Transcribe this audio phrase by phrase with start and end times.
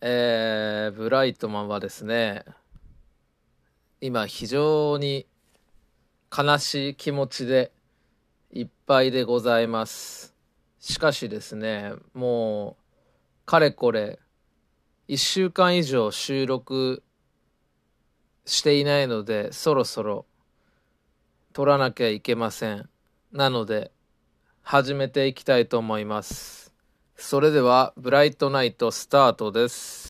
[0.00, 2.44] えー、ブライトマンはですね、
[4.00, 5.26] 今非常に
[6.36, 7.72] 悲しい気持ちで
[8.52, 10.36] いっぱいでございます。
[10.78, 14.20] しかしですね、もう、かれこれ、
[15.08, 17.02] 1週間以上収録
[18.44, 20.26] していないので、そろそろ
[21.52, 22.88] 撮らなきゃいけません。
[23.32, 23.90] なので、
[24.62, 26.67] 始めていきたいと思います。
[27.20, 30.08] それではブライトナイトスタートです。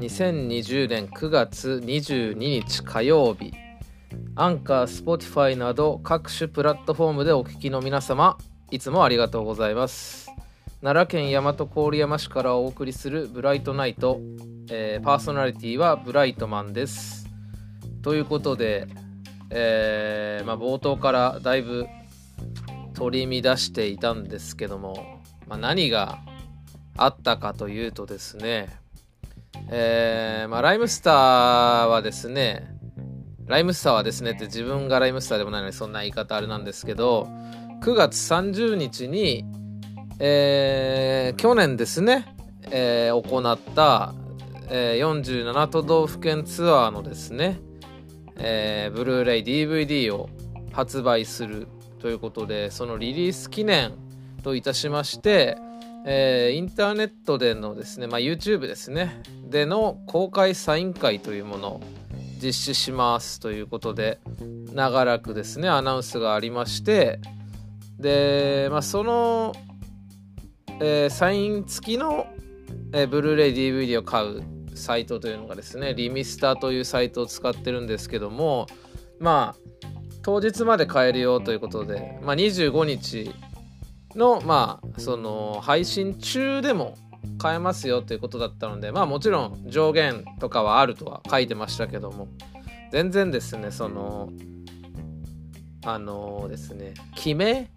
[0.00, 3.52] 2020年9月22日火曜日
[4.34, 8.36] アンカー、スポティファイなど各種プラットフォームでお聞きの皆様
[8.72, 10.28] いつもありがとうございます。
[10.82, 14.20] 奈良県大和郡山市からお送りするブライトナイト、
[14.70, 17.28] えー、パーソナリティはブライトマンです。
[18.02, 18.88] ということで
[19.50, 21.86] えー、まあ、冒頭からだいぶ
[22.94, 26.18] 取り乱していたんですけども、まあ、何が
[26.96, 28.68] あったかというとですね、
[29.70, 32.78] えー、まあ、ライムスターはですね
[33.46, 37.28] ライムスターはですねって自分がライムスターでもないのにそんな言い方あれなんですけど
[37.82, 39.44] 9月30日に、
[40.18, 42.26] えー、去年ですね、
[42.70, 44.12] えー、行った、
[44.68, 47.60] えー、47都道府県ツアーのですね
[48.38, 50.28] えー、ブルーレイ DVD を
[50.72, 51.68] 発売する
[52.00, 53.92] ということでそのリリース記念
[54.42, 55.58] といたしまして、
[56.06, 61.80] えー、インターネットでのですね、まあ、YouTube ですねでの公開サイン会というものを
[62.42, 64.20] 実施しますということで
[64.72, 67.20] 長らくですねアナウンスがありまして
[67.98, 69.52] で、まあ、その、
[70.80, 72.28] えー、サイン付きの、
[72.92, 74.42] えー、ブルーレイ DVD を買う
[74.78, 78.66] サイトというのがですねリミスターというサイトを使ってるんですけども
[79.18, 79.88] まあ
[80.22, 83.32] 当日まで買えるよということで、まあ、25日
[84.14, 86.96] のまあその配信中でも
[87.38, 92.28] 買えますよということだったのでまあもちろん上限とかはあるとは書いてましたけども
[92.90, 94.30] 全然ですねその
[95.84, 97.70] あの、ですね決め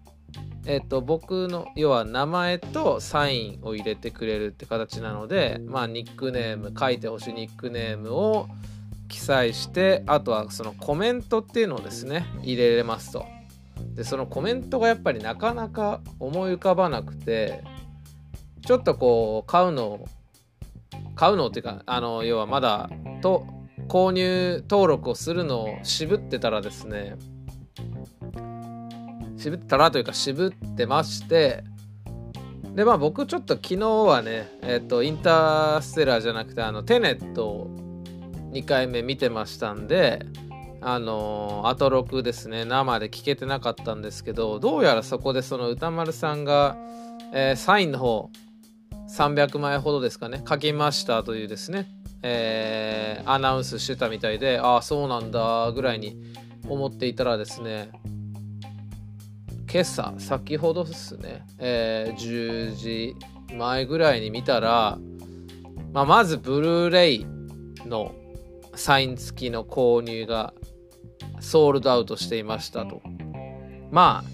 [0.64, 8.48] えっと、僕の要は名前とサインを入れてくれるって形なので、まあ、ニックネーム書いてほしいニックネームを
[9.08, 13.26] 記載してあとはそのコメントっていうのをですね入れれますと。
[13.94, 17.62] でそのコメントがやっぱりなかなか思い浮かばなくて
[18.64, 20.08] ちょっとこう買うのを
[21.14, 22.88] 買うのっていうかあの要はまだ
[23.20, 23.44] と
[23.88, 27.16] 購入登録をするのを渋ってたらですね
[29.42, 31.64] 渋ったらというか渋ってまして
[32.76, 37.76] でまあ僕ちょっと昨日はねえっ、ー、とインターステラーじゃなくてあのテネットを
[38.52, 40.24] 2回目見てましたんで
[40.80, 42.64] あのアトロクですね。
[42.64, 46.76] 生で聞けてなかったんですけどどうやらそこでその歌丸さんが、
[47.32, 48.30] えー、サインの方
[49.08, 51.88] 300枚ほどですかね書きましたというですね、
[52.22, 56.16] えー、アナウンスしてたみたいでああそうなんだぐらいに
[56.68, 57.90] 思っていたらですね
[59.72, 63.16] 今朝先ほどですね、えー、10時
[63.56, 64.98] 前ぐらいに見たら、
[65.94, 67.26] まあ、まずブルーレイ
[67.86, 68.14] の
[68.74, 70.52] サイン付きの購入が
[71.40, 73.00] ソールドアウトしていましたと。
[73.90, 74.30] まあ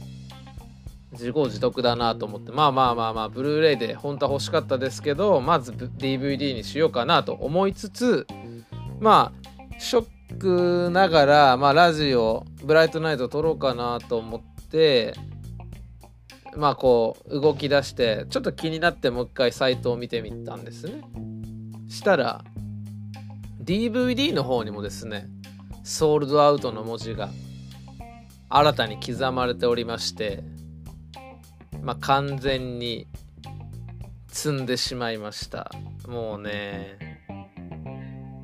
[1.13, 2.51] 自業自得だなと思って。
[2.51, 8.27] まあまあまあまあブルーレイで本当は欲しかったですけどまず DVD にしようかなと思いつつ
[8.99, 14.58] まあショックながら、まあ、ラジオブライトナイト撮ろうかなと思って
[16.57, 21.03] まあこう動き出してちょっと気になってもう一回サイトを見てみたんですね。
[21.89, 22.45] したら
[23.63, 25.27] DVD の方にもですね
[25.85, 27.31] ソールドアウトの文字が
[28.49, 30.43] 新たに刻まれておりまして
[31.83, 33.07] まあ完全に
[34.29, 35.71] 積んでしまいました。
[36.07, 36.99] もうね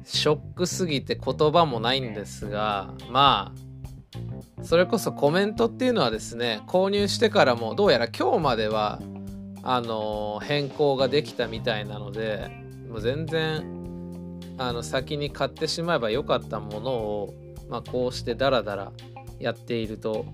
[0.05, 3.64] ショックすぎて言葉もないんですがまあ
[4.65, 9.01] それこそコメントっていうのはですね購入してからもどうやら今日までは
[9.63, 12.51] あの変更ができたみたいなので
[12.89, 17.35] もう全然あの先に買ってしまえばよかったものを、
[17.69, 18.93] まあ、こうしてダラダラ
[19.39, 20.27] やっていると、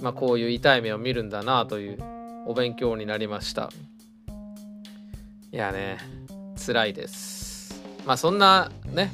[0.00, 1.98] まあ、こういう痛い目を見るんだなという
[2.46, 3.70] お勉強になりました。
[5.52, 5.98] いやね
[6.56, 7.82] 辛いです。
[8.04, 9.12] まあそんなね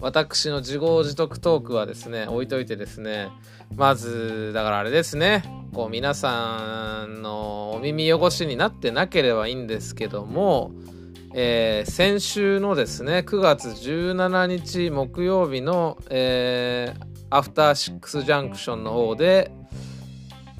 [0.00, 3.28] 私の自業自得トークはですね置いといてですね
[3.76, 5.42] まずだからあれですね。
[5.72, 10.70] こう皆さんのお耳汚しになってなければいいんですけども、
[11.34, 19.50] えー、先週のですね9月17日木曜日の、えー、アフターシックスジャンクションの方で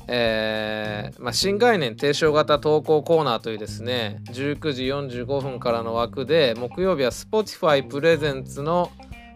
[0.06, 8.90] えー、まあ、新概念提唱型投稿コーナーというですね19時45分からの枠で木曜日は Spotify プレゼンツの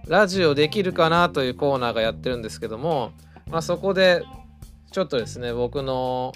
[0.09, 3.13] ラジオできるかなというコーナーがやってるんですけども、
[3.50, 4.23] まあ、そこで
[4.91, 6.33] ちょっとですね僕の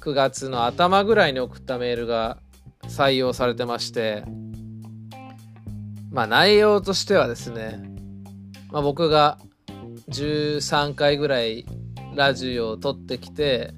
[0.00, 2.38] 9月の頭ぐらいに送ったメールが
[2.84, 4.24] 採用されてまして
[6.10, 7.82] まあ内容としてはですね、
[8.70, 9.38] まあ、僕が
[10.10, 11.66] 13回ぐらい
[12.14, 13.72] ラジオを撮ってきて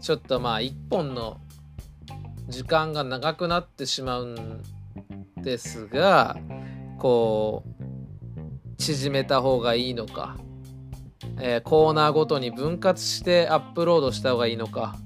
[0.00, 1.38] ちょっとまあ1本の
[2.48, 4.62] 時間が長くなってしまうん
[5.36, 6.36] ですが
[6.98, 10.36] こう縮めた方がいいのか、
[11.40, 14.96] えー、コーナーごとに分割してアップロードした方がいいのか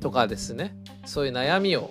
[0.00, 0.74] とかですね。
[1.04, 1.90] そういう悩みを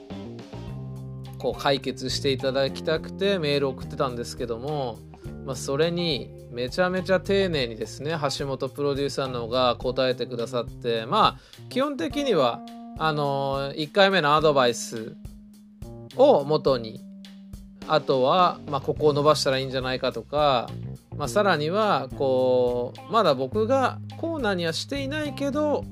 [1.38, 5.00] こう解決していただきたくてメール送ってたんですけども、
[5.46, 12.62] まあ、それにめちゃめちゃ丁寧にですね橋本プロデューサーの方が答えてくださってまあ基本的には
[13.00, 15.16] あの1回目のアドバイス
[16.16, 17.02] を元に
[17.94, 20.70] あとは、まあ、ここを伸ばしたらいいんじゃないかとか、
[21.18, 25.84] まあ、さらにはこうまだ僕がコーナーにはしていないけど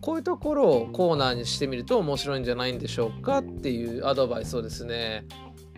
[0.00, 5.26] こういうところをコーナーにしてみると面白いんじゃないんでしょうかっていうアドバイスをですね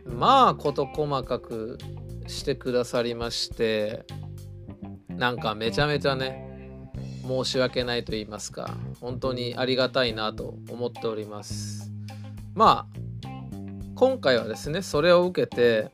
[0.05, 1.79] まあ事細かく
[2.27, 4.05] してくださりまして
[5.09, 6.91] なんかめちゃめちゃね
[7.27, 11.91] 申し訳ないと言いますか本当にありがたいなと思っております。
[12.55, 13.02] まあ
[14.03, 15.93] 今回はですねそれを受けて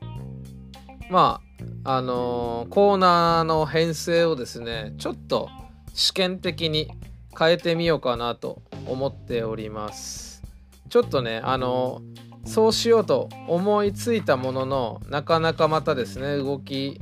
[1.11, 1.41] ま
[1.83, 5.47] ああのー、コーナーの編成をですねちょっと
[5.93, 6.89] 試験的に
[7.37, 10.41] 変えてみようかなと思っております。
[10.89, 16.99] ちょっとねあのーそうしようと思いついたもののなかなかまたですね動き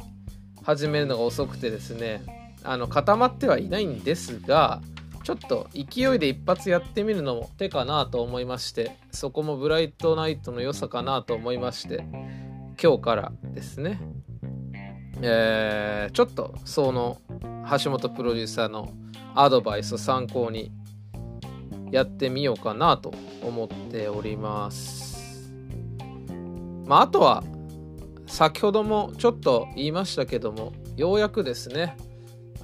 [0.64, 4.82] 始めるのが遅くてですねあの固まってはいないんですが
[5.28, 12.06] ちょっと勢いで一発やってみるのも手かなと思いましてそこもブライトナイトの良さかなと思いまして
[12.82, 14.00] 今日からですね
[15.22, 17.18] えー、ちょっとその
[17.84, 18.94] 橋本プロデューサーの
[19.36, 20.72] アドバイスを参考に
[21.92, 23.14] やってみようかなと
[23.44, 25.52] 思っております。
[26.86, 27.44] まあ、あとは
[28.28, 31.98] 先ほどもちょっと言いましたけどもようやくですね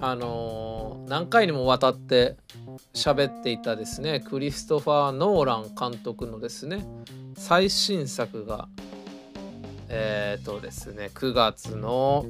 [0.06, 2.36] あのー、何回にもわたって
[2.94, 6.86] 喋っていたですねクリストファー・ノーラン監督のですね
[7.38, 8.68] 最新作が
[9.88, 12.26] えっ、ー、とですね9月の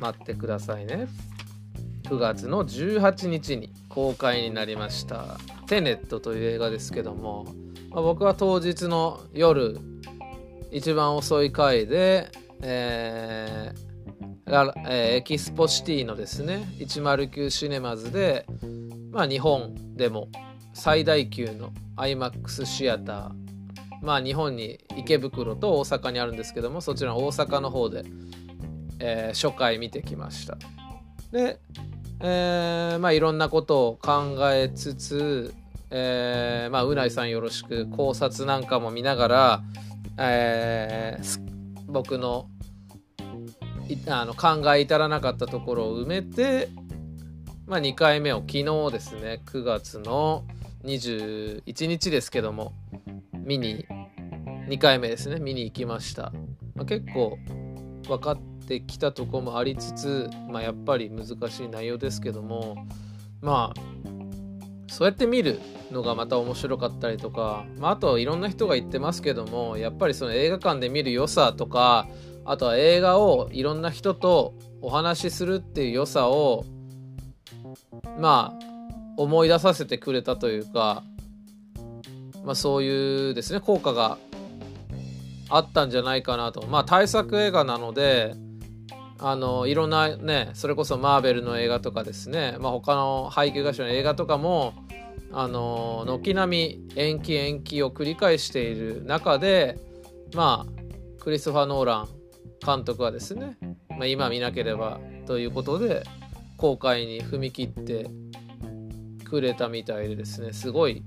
[0.00, 1.06] 待ってくださいね。
[2.02, 5.38] 9月の18日に公開になりました
[5.68, 7.46] 「テネット」という映画ですけども、
[7.90, 9.78] まあ、僕は当日の夜
[10.72, 12.28] 一番遅い回で、
[12.60, 13.85] えー
[14.46, 18.46] えー、エキスポシティのですね109シネマズで、
[19.10, 20.28] まあ、日本でも
[20.72, 23.46] 最大級の IMAX シアター
[24.02, 28.04] まあ日本に池袋と大阪にあるんですけどもそちらの大阪の方で、
[29.00, 30.58] えー、初回見てきました。
[31.32, 31.58] で、
[32.20, 35.54] えー、まあいろんなことを考えつつ、
[35.90, 39.62] えー、まあうないさんよろしく考察なんかも見ながら
[40.18, 41.40] えー、
[41.86, 42.48] 僕の
[44.08, 46.68] あの考え至らなかったところを埋めて、
[47.66, 50.44] まあ、2回目を昨日ですね9月の
[50.84, 52.72] 21日ですけども
[53.32, 53.86] 見に
[54.68, 56.32] 2回目ですね見に行きました、
[56.74, 57.38] まあ、結構
[58.06, 62.86] 分かってきたとこもありつつ、まあ、やっぱり難しい内容ですけども
[63.40, 63.80] まあ
[64.88, 72.08] そうやって見るのがまた面白かったりとか、まあ、あといろんな人が言ってますけどもやっぱりその映画館で見る良さとか
[72.46, 76.64] あとは映画をいろんな人とお話しするっていう良さを
[78.18, 78.66] まあ
[79.16, 81.02] 思い出させてくれたというか、
[82.44, 84.18] まあ、そういうですね効果が
[85.48, 86.66] あったんじゃないかなと。
[86.66, 88.34] まあ大作映画なので
[89.18, 94.74] あのいろんなねそれこそマーベルの映画とかですね、まあ、他の配給会社の映画とかも
[95.32, 99.78] あの軒並み延期延期を繰り返している中で
[100.34, 102.08] まあクリストファー・ノーラン
[102.64, 103.56] 監督はですね、
[103.90, 106.04] まあ、今見なければということで
[106.56, 108.10] 公開に踏み切って
[109.24, 111.02] くれたみたいでですねすごい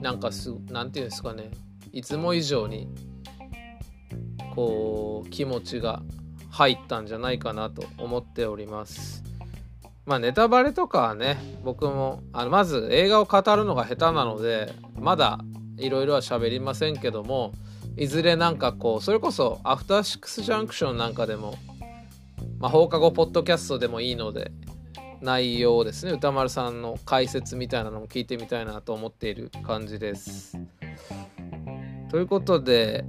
[0.00, 1.50] なんかすなんていうんですかね
[1.92, 2.88] いつも以上に
[4.54, 6.02] こう気持ちが
[6.50, 9.22] 入ったんじゃないかなと思っております。
[10.04, 15.38] まあネタバレとかはね僕もあのまず映画を語るのが下手なのでまだ
[15.78, 17.52] いろいろは喋りませんけども
[17.96, 21.56] いずれなんかこうそれこそアフターシックスジャンクションなんかでも
[22.58, 24.52] まあ放課後ポッドキャストでもいいので
[25.20, 30.58] 内容ですね歌丸さんの解説みたいなのも聞いてみたいなと思っている感じです。
[32.10, 33.04] ということで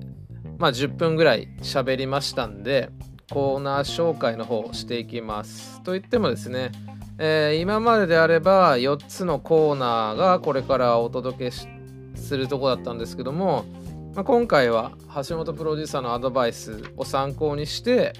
[0.57, 2.89] まあ10分ぐらい喋りましたんで
[3.31, 5.81] コーナー紹介の方していきます。
[5.83, 6.71] といってもですね、
[7.17, 11.51] えー、今までであれば4つのコーナーがこれからお届け
[12.15, 13.65] するとこだったんですけども、
[14.15, 14.91] まあ、今回は
[15.27, 18.13] 橋本プロデューサーのアドバイスを参考にして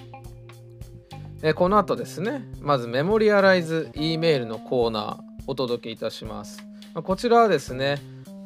[1.40, 8.00] えこの後ですねまずメモリアライズ E メールのコーナーお届けいたします、まあ、こちらはですね、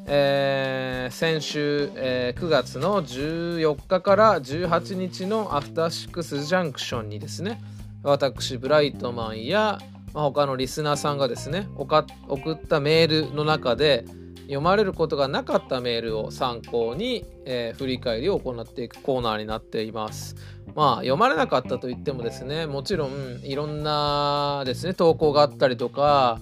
[0.06, 7.62] えー、先週、えー、9月の14日から18日のアフターシックスジャンクションにですね
[8.02, 9.78] 私ブライトマンや、
[10.12, 12.04] まあ、他のリスナーさんがですね送
[12.52, 14.04] ったメールの中で
[14.48, 20.36] 読まれることがなかったメールを参考に、えー、振り返りを行っていくコーナーになっています。
[20.74, 26.38] まあ読まれなかったといってもですねもちろんいろんなですね投稿があったりとか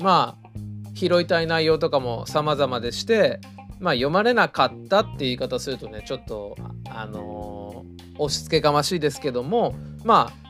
[0.00, 0.48] まあ
[0.94, 3.40] 拾いたい内容とかも様々でして
[3.80, 6.56] まあ読まれなかったって言い方するとねちょっと
[6.88, 10.43] あのー、押し付けがましいですけどもまあ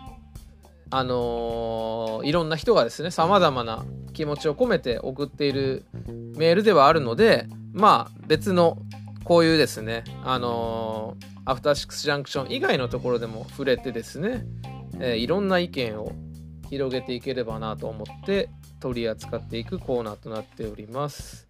[0.96, 5.84] あのー、いろんな人がですねさまざまな気持ちを込めて送っている
[6.36, 8.78] メールではあるのでまあ別の
[9.24, 14.46] こういうですねあのー、アフターシックスジャンクション以外のところでも触れてですね、
[15.00, 16.12] えー、いろんな意見を
[16.70, 18.48] 広げていければなと思って
[18.78, 21.48] 取り扱っていくコーナーとなっております。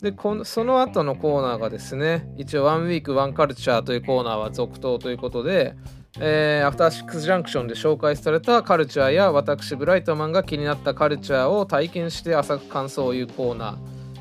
[0.00, 5.76] でこのその後のコーナーがですね一応「ワンウィークワンカルチャーというコーナーは続投ということで
[6.20, 13.78] えー、アフターシックスジャンクションで紹介されたカルチャーや私ブライトマンが気になったカルチャーを体験して浅く感想を言うコーナ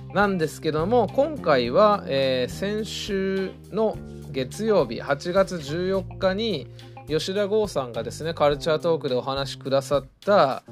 [0.10, 3.98] ーなんですけども今回は、えー、先週の
[4.32, 6.68] 月曜日8月14日に
[7.08, 10.64] 吉田剛さんがですねカルチャートークでお話しくださった、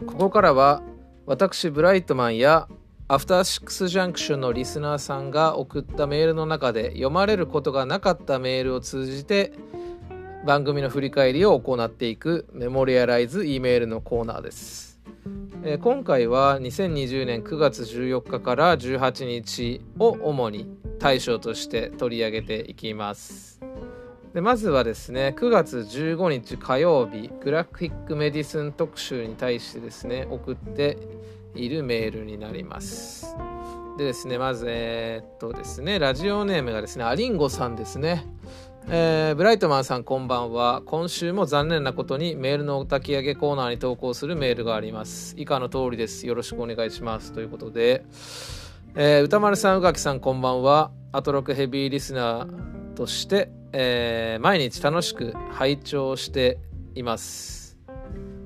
[0.06, 0.82] ここからは
[1.26, 2.68] 私ブライトマンや
[3.12, 9.52] アフターシックスジャンクションのリスナーさんが送ったメールの中で読まれることがなかったメールを通じて
[10.46, 14.98] 番組の振り返りを行っていくメモリアライズ E メールのコーナーです、
[15.62, 23.60] えー、今回は2020年9月14日から18日を主に対象として取り上げていきます。
[24.32, 30.96] でまずはですね9月15日火曜日グラフィックメディスン特集に対してですね送って
[31.54, 33.36] いるメールになります。
[33.98, 38.26] でですね、まず、えー、っとですね、ラジオネームがですね、アリンゴさんですね。
[38.88, 40.82] えー、ブライトマンさんこんばんは。
[40.86, 45.34] 今週も残念なことにメールのお焚き上げコーナーに投稿するメールがあります。
[45.38, 46.26] 以下の通りです。
[46.26, 47.32] よろしくお願いします。
[47.32, 48.04] ということで、
[48.96, 50.90] えー、歌丸さん、宇垣さんこんばんは。
[51.12, 56.58] アトロクヘビーリスナーとして、えー、毎日楽しく拝聴して
[56.94, 57.61] います。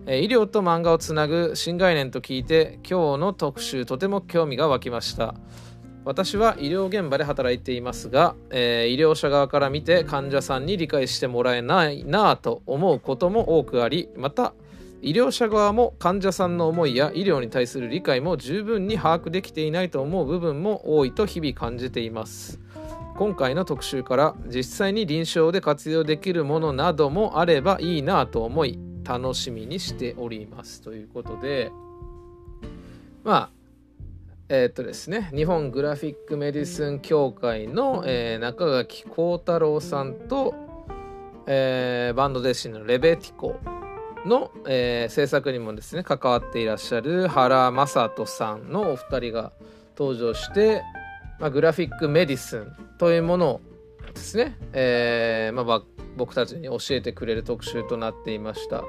[0.07, 5.35] 医療と漫画をつなぐ新概念と聞いて今日の特集とても興味が湧きました。
[6.05, 14.55] 私は医療現場で働いていますが、えー、医療者側から見て患者さんに理解してもらえないなぁと思うことも多くありまた
[15.03, 22.61] 医療者側も患者さんの思いや医療に対する理解も十分に把握できていないと思う部分も多いと日々感じています。
[23.17, 31.71] 今回の特集から実際に臨床で活用できるものなどもあればいいなぁと思い楽しみにしておりますということで
[33.25, 33.51] まあ
[34.49, 40.55] えー、っとですね日本グラフィックメディスン協会の、えー、中垣幸太郎さんと、
[41.47, 43.59] えー、バンド弟子のレベティコ
[44.25, 49.53] の、えー、制作にもですね関わっていらっしゃる原正人さんのお二人が
[49.97, 50.83] 登場して、
[51.41, 53.61] まあ、グラフィックメディスンというものを
[54.15, 55.83] ですね、えーまあ、
[56.16, 58.85] 僕たちに教えてくれる特集となっていました。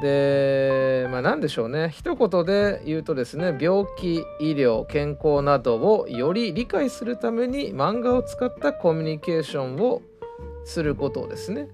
[0.00, 1.90] でまあ何でしょうね。
[1.90, 10.02] 一言で言うとですね病気医療健康などをより理解するために漫画を使ったコミュニケーションを
[10.64, 11.68] することをですね。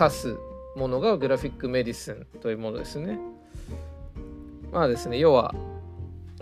[0.00, 0.36] 指す
[0.76, 3.18] ものがグラフィックメディスンというものですね。
[4.70, 5.54] まあですね要は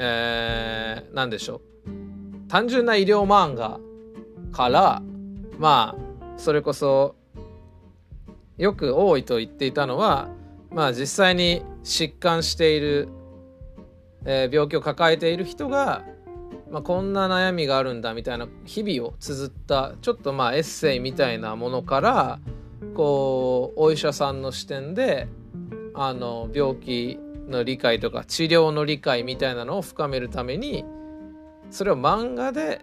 [0.02, 2.48] えー、何でしょう。
[2.48, 3.78] 単純な医療漫画
[4.50, 5.02] から
[5.58, 7.16] まあそれこそ
[8.60, 10.28] よく多いと言っていたのは
[10.70, 13.08] まあ実際に疾患している、
[14.26, 16.04] えー、病気を抱えている人が、
[16.70, 22.38] まあ、こんな悩みがあるんだみたいな日々を綴ったちょっとまあエッセイみたいなものから
[22.94, 25.26] こうお医者さんの視点で
[25.94, 30.84] あの病気の理解とか治療の理解みたいなのを深めるために
[31.70, 32.82] それを漫画で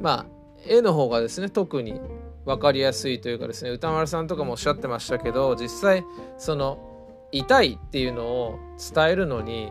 [0.00, 0.26] まあ
[0.66, 2.00] 絵の方がですね特に
[2.48, 6.02] 分かりやすいというかですね歌丸さんとかもおっしゃってましたけど実際
[6.38, 6.78] その
[7.30, 8.58] 痛いっていうのを
[8.94, 9.70] 伝えるのに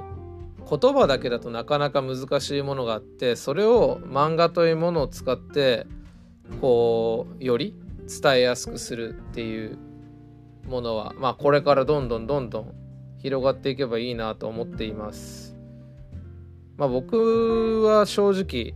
[0.70, 5.88] 言葉だけだとなかなか難しいものがあってそれを漫画というものを使って
[6.62, 7.74] こうより
[8.22, 9.80] 伝えやすくするっていう
[10.68, 12.76] ものはまあこれからどんどんどんどん
[13.18, 15.58] 広がっていけばいいなと思っています。
[16.78, 18.76] まあ僕は正直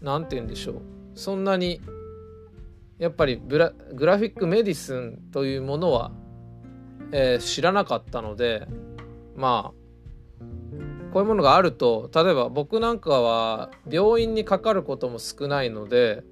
[0.00, 0.82] 何て言うんでしょう
[1.14, 1.82] そんなに
[2.98, 6.12] やっぱりグラフィックメディスンというものは
[7.12, 8.66] えー、知らなかったので
[9.36, 16.24] まあこういうものがあると例えば僕なんかは病院にかかることも少ないので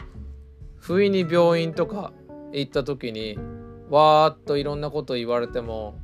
[0.76, 2.12] 不意に病院とか
[2.52, 3.38] 行った時に
[3.88, 5.98] わーっといろんなこと言われても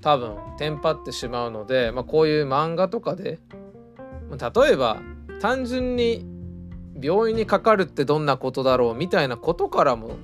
[0.00, 3.38] 多分テンパってしまうので、まあ、こういう漫画とかで
[4.30, 5.00] 例えば
[5.40, 6.26] 単純に
[7.02, 10.16] 病院にかかるってどんなことだろうみたいなことからも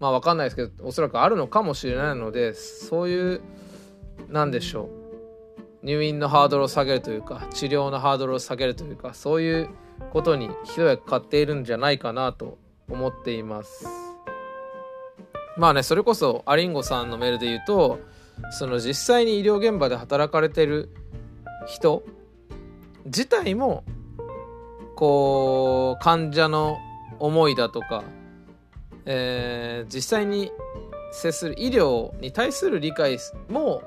[0.00, 3.40] まあ分かんないですけどおそらくあるのかもしれないのでそういう
[4.28, 4.98] なんでしょう。
[5.82, 9.68] 入院のハードルを下げるというか治療のハードルを下げるというかそういう
[10.12, 12.58] ことに一役買っているんじゃないかなと
[12.90, 13.86] 思っています。
[15.56, 18.00] まあねそれこそアリンゴさんのメールで言うと
[18.50, 20.90] その実際に医療現場で働かれてる
[21.66, 22.02] 人
[23.04, 23.84] 自体も
[24.98, 26.76] こう患者の
[27.20, 28.02] 思いだとか
[29.10, 30.52] えー、実際に
[31.10, 33.82] 接する医療に対する理解も、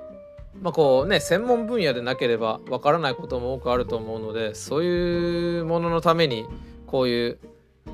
[0.60, 6.48] まあこうね、専門分野でなければわからないことも多くあると思うのでそういうもののために
[6.88, 7.40] こういう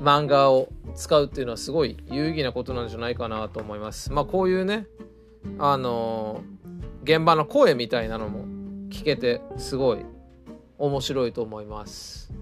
[0.00, 4.10] 漫画を使うっていうのはすごい有意義なことなんじゃないかなと思います。
[4.10, 4.86] まあこういうね
[5.58, 8.46] あのー、現場の声みたいなのも
[8.88, 10.06] 聞けてすごい
[10.78, 12.32] 面白いと思います。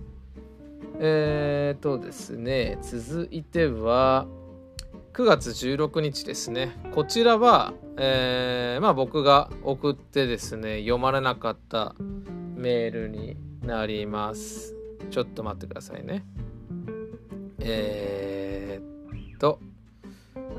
[1.00, 4.26] えっ、ー、とですね続いては
[5.12, 6.76] 9月16日ですね。
[6.94, 11.94] こちらは、えー、まあ僕が送ってですね読まれなかった
[12.54, 14.74] メールになります。
[15.10, 16.22] ちょっと待ってくださいね。
[17.60, 19.58] えー、っと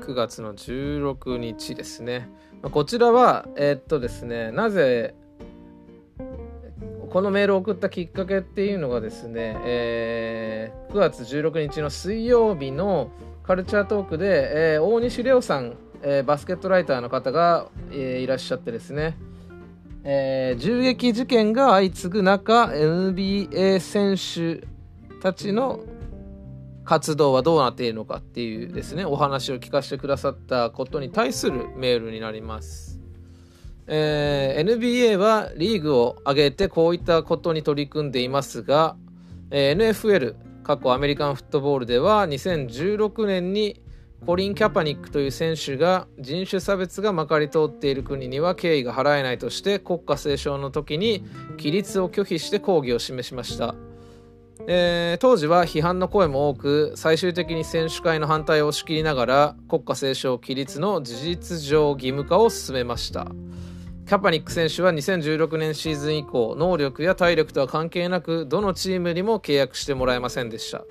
[0.02, 2.28] 9月の16日ですね。
[2.72, 5.14] こちらはえー、っとですねなぜ
[7.18, 13.10] このメールを送ったきっかけっていうのがですね、えー、9月16日の水曜日の
[13.42, 19.18] カルチャートークで、えー、大西レオさん、えー、バスケットライターの方が、えー、いらっしゃってですね、
[20.04, 24.68] えー、銃撃事件が相次ぐ中 NBA 選手
[25.20, 25.80] たちの
[26.86, 32.87] 活動はどうなっているのかっていうですねお話を聞かせてくださったことに対するメールになります。
[33.88, 38.98] えー、NBA はリーグを挙げてこういったことに取り組んでいますが、
[39.50, 43.82] えー、NFL 過去アメリカンフットボールでは2016年に
[44.26, 53.76] コリン・キャパニックという選手が人種差別がまかり通っている国には敬意が払えないとして国歌斉唱の時に規律を拒否して抗議を示しました、
[54.68, 63.28] えー、当時は批判の声も多く最終的に選手会の反対を押し切りながら国歌斉唱規律の事実上義務化を進めました。
[64.08, 70.86] キャパニック選手は2016年シーズン以降能力や体力とは関係なくどのチームにも契約してもらえませんでした。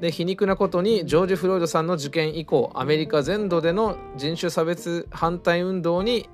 [0.00, 6.28] で皮肉なことにジョージ・フロイドさんの事件以降アメリカ全土での人種差別反対運動に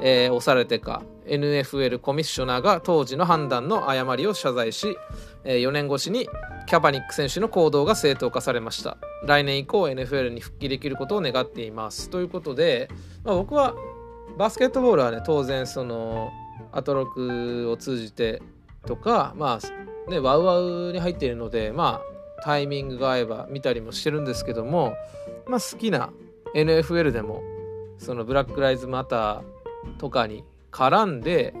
[0.00, 4.96] えー、押されてか NFL コミッショナーが当時の判断の誤りを謝罪し、
[5.44, 6.28] えー、4年越しに
[6.66, 8.98] キャパニック選手の行動が正当化されました。
[9.24, 12.10] 来年以降 NFL に復帰できることを願っています。
[12.10, 12.88] ということで、
[13.24, 13.74] まあ、僕は
[14.36, 16.30] バスケットボールはね当然その
[16.72, 18.42] アトロクを通じて
[18.86, 24.94] とかまあねワウワウに入っているのでまあタイミングが合えば見たりもしてるんですけども
[25.46, 26.10] まあ好きな
[26.54, 27.42] NFL でも
[27.98, 31.54] そのブラック・ライズ・マターとかに絡んで、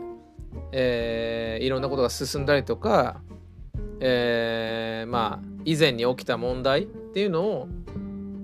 [0.72, 3.20] えー、いろんなことが進んだりとか、
[4.00, 7.68] えー、まあ以前に起きた問題っていうのを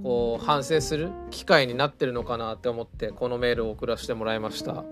[0.03, 4.85] こう反省する機会になってるのかなって思ってこのメールを送らせてもらいました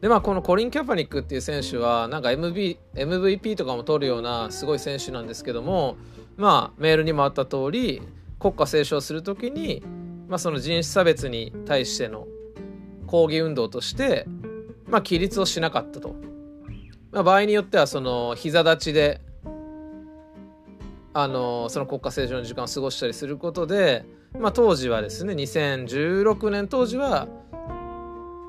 [0.00, 5.96] でまあこのコリン・キャパニックっていう選手はなんか MB MVP とかも取るようなすごい選手なんですけども
[6.36, 8.02] まあメールにもあった通り
[8.42, 9.84] 国家斉唱する時に、
[10.28, 12.26] まあ、その人種差別に対しての
[13.06, 14.26] 抗議運動として、
[14.88, 16.16] まあ、起立をしなかったと。
[17.12, 19.20] まあ、場合によってはその膝立ちで
[21.14, 24.04] あのその国家正常の時間を過ごしたりすることで、
[24.38, 27.28] まあ、当時はですね2016年当時は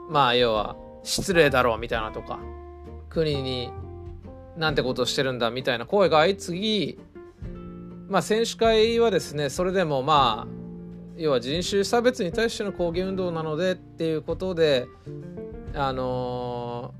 [0.09, 2.39] まあ要は失礼だろうみたいなとか
[3.09, 3.71] 国に
[4.57, 6.99] なんてことをしてるんだみたいな声が相次ぎ
[8.07, 10.63] まあ選手会はですねそれでもまあ
[11.17, 14.87] 要は人種差別に対しての抗議運動なのでっていうことで
[15.75, 16.93] あの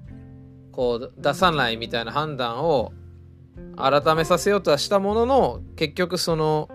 [0.71, 2.91] ー、こう出さないみたいな判断を
[3.75, 6.69] 改めさせようとはしたものの結局その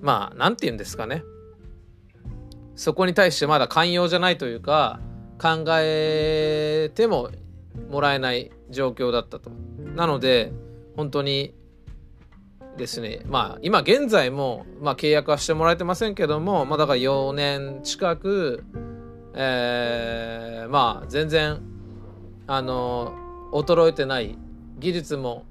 [0.00, 1.24] まあ何て言うんですかね
[2.74, 5.00] そこに対してまだ寛容じゃないというか
[5.40, 7.30] 考えても
[7.90, 9.50] もらえない状況だったと。
[9.94, 10.52] なので
[10.96, 11.54] 本当に
[12.76, 18.64] ですねまあ今現在も、まあ、契約はしてもらえてませんけども、まあ、だから4年近く、
[19.34, 21.60] えー、まあ全然
[22.46, 23.14] あの
[23.52, 24.38] 衰えてない
[24.78, 25.44] 技術も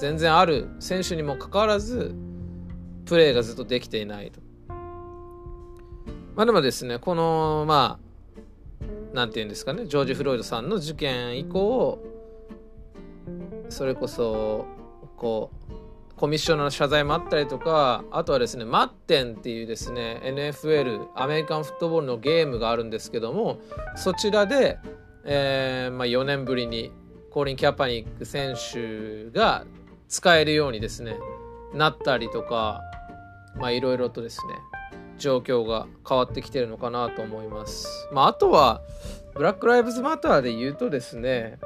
[0.00, 2.14] 全然ある選手にもかかわらず
[3.04, 4.40] プレーがずっとできていないと。
[6.34, 7.98] まあでもですねこのま
[8.82, 11.98] あなんて言うんですかねジョージ・フロイドさんの事件以降
[13.68, 14.64] それこそ
[15.18, 23.60] こうコミッショナーの謝罪もあったりとかあとはですねマッテンっていうですね NFL アメリカンフットボールのゲームがあるんですけども
[23.96, 24.78] そちらで、
[25.24, 26.90] えーまあ、4年ぶりに
[27.30, 29.64] コーリン・キャパニック選手が
[30.10, 31.16] 使えるようにですね
[31.72, 32.82] なったりとか
[33.56, 34.54] まあいろいろとですね
[35.18, 38.08] 状況が変わってきてるのかなと思います。
[38.10, 38.80] まあ、あとは
[39.34, 41.58] ブラック・ライブズ・マターで言うとですね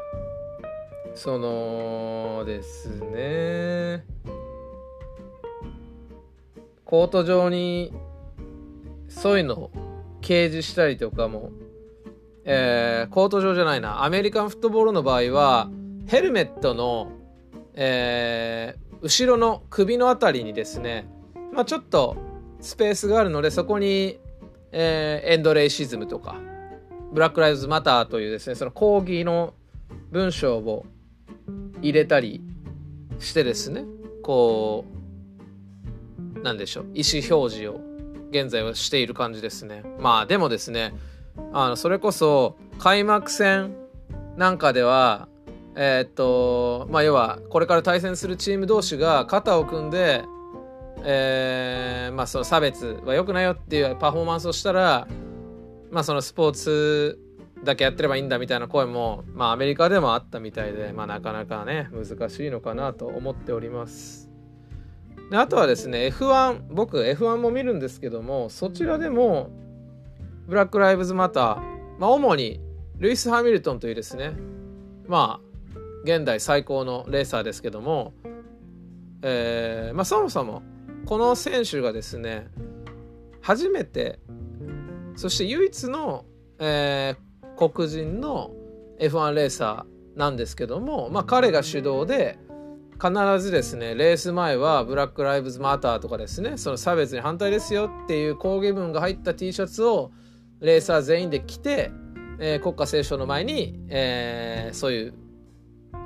[1.14, 4.04] そのですね
[6.84, 7.92] コート上に
[9.08, 9.70] そういうのを
[10.20, 11.50] 掲示したりとかも、
[12.44, 15.70] えー、コート上じゃないなアメリカンフットボールの場合は
[16.06, 17.10] ヘルメットの、
[17.74, 21.08] えー、後ろの首の辺りにですね、
[21.52, 22.16] まあ、ちょっと
[22.60, 24.18] スペースがあるのでそこに、
[24.72, 26.36] えー、エンドレイシズムとか
[27.12, 29.54] ブラック・ライズ・マターというですねその抗議の
[30.10, 30.86] 文章を
[31.82, 32.42] 入れたり
[33.18, 33.84] してですね
[34.22, 34.84] こ
[36.36, 37.80] うなんでしょう意思表示を
[38.30, 39.84] 現在はしている感じですね。
[40.00, 40.92] まあでもですね
[41.52, 43.76] あのそれこそ開幕戦
[44.36, 45.28] なんかでは
[45.76, 50.24] えー、っとまあ要はこれから対戦するチーム同士が肩を組んで
[51.06, 55.06] えー、まあその差別は良くないよっていうパフォーマンスをしたら
[55.90, 57.20] まあそのスポーツ
[57.62, 64.30] だけやってればいいんだみたいな声もまあアメリカでもあったみたいでまあなかなかね難しいのかなと思っております。
[65.30, 69.50] であとはですね F1 僕 F1 も見るんですけどもそちらでも
[70.46, 71.60] ブラック・ライブズ・マター、
[71.98, 72.60] まあ、主に
[72.98, 74.32] ルイス・ハミルトンというですね
[75.06, 75.53] まあ
[76.04, 78.12] 現代最高のレーサーですけども、
[79.22, 80.62] えーまあ、そもそも
[81.06, 82.48] この選手がですね
[83.40, 84.20] 初めて
[85.16, 86.24] そして唯一の、
[86.58, 88.50] えー、黒人の
[89.00, 92.38] F1 レーサーなんですけども、まあ、彼が主導で
[93.02, 100.12] 必ずですねレース前はブラック・ライブズ・マターとかですねその差別に反対ですよっていう抗議文が入った T シャツを
[100.60, 101.90] レーサー全員で着て、
[102.38, 105.14] えー、国家斉唱の前に、えー、そういう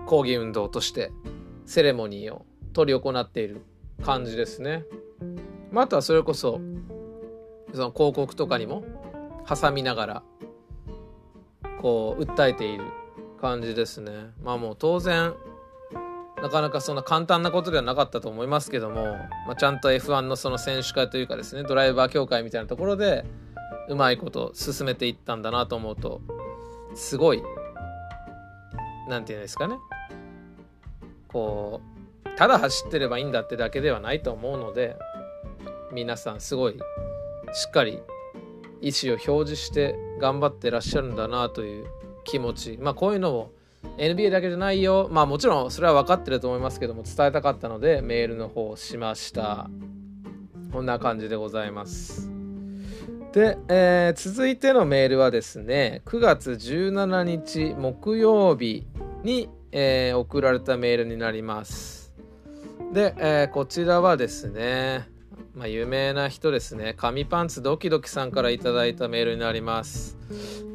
[0.09, 1.13] 抗議運動として
[1.67, 3.61] セレモニーを執り行っている
[4.03, 4.85] 感じですね。
[5.71, 6.63] まあ、あとはそれこそ
[7.75, 8.85] その広告とかにも
[9.47, 10.23] 挟みながら
[11.83, 12.85] こう訴えている
[13.39, 14.31] 感じですね。
[14.43, 15.35] まあもう当然
[16.41, 23.27] なかなかそんな簡単なことではなかったと思いますけども、まあ、ちゃんと F1 のその選手会というかですねドライバー協会みたいなところで
[23.91, 26.23] うまいこと進めていったんだなと思うと
[26.95, 27.43] すごい
[29.09, 29.77] 何て言うんですかね。
[31.29, 31.99] こう
[32.37, 34.97] ただ走ってればいいんだってだけではないと思うので
[35.93, 36.75] 皆さんすごい
[37.53, 38.01] しっかり
[38.81, 41.87] 意思を表示して頑張ってらっしゃるんだなという
[42.25, 42.79] 気持ち。
[42.81, 43.53] まあこういうのを
[43.97, 45.09] NBA だけじゃないよ。
[45.11, 49.69] まあもちろんそれは分かってると思いますけども伝えたかったのでメールの方をしました。
[50.73, 52.31] こんな感じでございます。
[53.33, 58.87] で、えー、続いてのメールはですね9月17日木曜日。
[59.25, 62.13] に、えー、送られたメールになります
[62.93, 65.09] で、えー、こちらはですね
[65.59, 66.95] まあ、有名な人ですね。
[66.97, 70.17] 紙パンツドキドキさんから頂いたメールになります。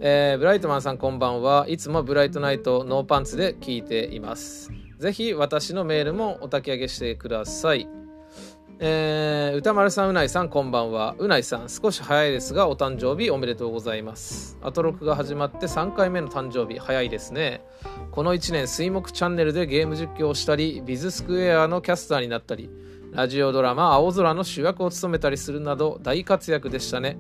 [0.02, 1.66] えー、ブライトマンさんこんばんは。
[1.70, 4.72] いつもブライトナイトノーパンツで聞いています。
[5.00, 7.88] ぜひ私のメールもお焚き上げしてください。
[8.80, 11.16] えー、歌丸さん、うないさん、こんばんは。
[11.20, 14.58] うないさん、少し早いですが、お誕生日おめでとうございます。
[14.62, 17.66] アトロクが始まって3回目の誕生日、早いですね。
[18.12, 22.70] この1年、水木チャンネルでゲーム実況をしたり、ビズスクエアのキャスターになったり、
[23.14, 27.20] ラジオドラマ「青空」の主役を務めたりするなど大活躍でしたね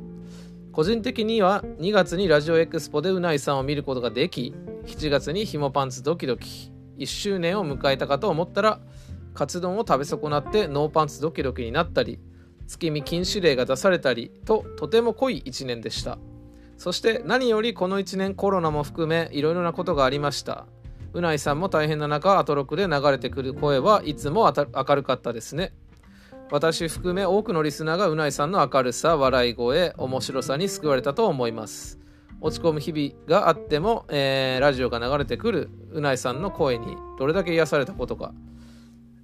[0.71, 4.55] 個人的には2月にラジオエクスポでうないさんを見ることができ
[4.87, 8.79] 7月にひもパンツドキドキ1周年を迎えたかと思ったら
[9.33, 12.19] カツ丼を食べ損なってノーパンツドキドキになったり
[12.67, 16.17] 月見禁止令が出されたりととても濃い1年でした。
[16.77, 20.65] そして何よりこの1年コロナも含めいろいろなことがありました。
[21.13, 25.73] うないさんも大変な中アトロクで流れてくる声はいつも明るかったですね。
[26.51, 31.99] 私含め多くのリスナーがうないさんの明るさ笑い声面白さに救われたと思います。
[32.41, 38.33] 落ち込む日々があっても、えー、ラジオが流れてくるうないさんの声にどれだけ癒されたことか。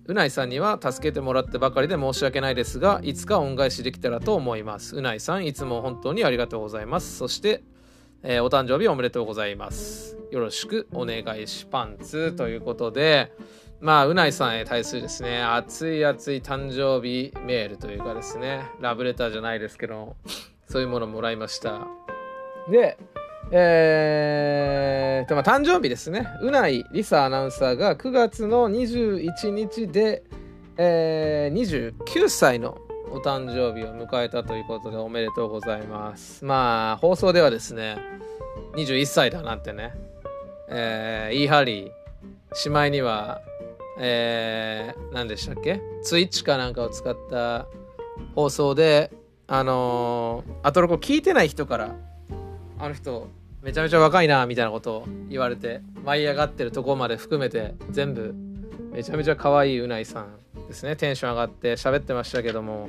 [0.09, 4.95] うないさんには助けてもらってばかりで申し訳ないですがいつか恩返しできたらと思います。
[4.95, 7.17] うないさんいつも本当にありがとうございます。
[7.17, 7.63] そして、
[8.23, 10.17] えー、お誕生日おめでとうございます。
[10.31, 13.31] よろしくお願いしパンツということで
[13.81, 20.17] まあ、うないさんへ対するですね、熱い熱い誕生日メールというかですね、ラブレターじゃないですけど、
[20.67, 21.87] そういうものもらいました。
[22.69, 22.97] で、
[23.51, 26.27] えー、と、まあ、誕生日ですね。
[26.41, 30.23] うないりさアナウンサーが9月の21日で、
[30.77, 32.77] えー、29歳の
[33.11, 36.45] お誕生日を迎えたということでおめでとうございます。
[36.45, 37.97] まあ、放送ではですね、
[38.75, 39.93] 21歳だなんてね、
[40.69, 41.91] えー、言い張り、
[42.53, 43.41] しまいには
[43.99, 47.67] えー、何でしたっけツイッチかなんかを使った
[48.33, 49.11] 放送で、
[49.45, 51.95] あのー、アトロコ聞いてない人から、
[52.79, 53.27] あの人、
[53.61, 58.33] めちゃめちゃ若いな、みたいなことを言われて、舞い上がってるとこまで含めて、全部、
[58.91, 60.95] めちゃめちゃ可愛いうないさんですね。
[60.95, 62.87] テンション上がって喋ってましたけども、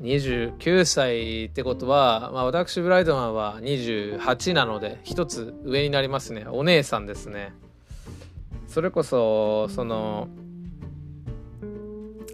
[0.00, 6.46] 29歳ってことは、まあ、私ブライトマンは28なので一つ上になりますね。
[6.48, 7.52] お姉さんですね。
[8.66, 10.28] それこそその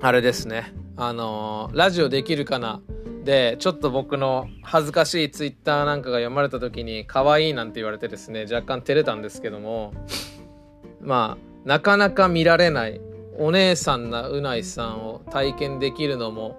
[0.01, 0.73] あれですね。
[0.97, 2.81] あのラジオできるかな
[3.27, 9.93] でちょっと僕の恥ずかしいツイッターなんかが読まれた時に可愛いなんて言われてですね若干照れたんですけども
[11.01, 13.01] まあなかなか見られない
[13.37, 16.57] お姉さんなうないさんを体験できるのも、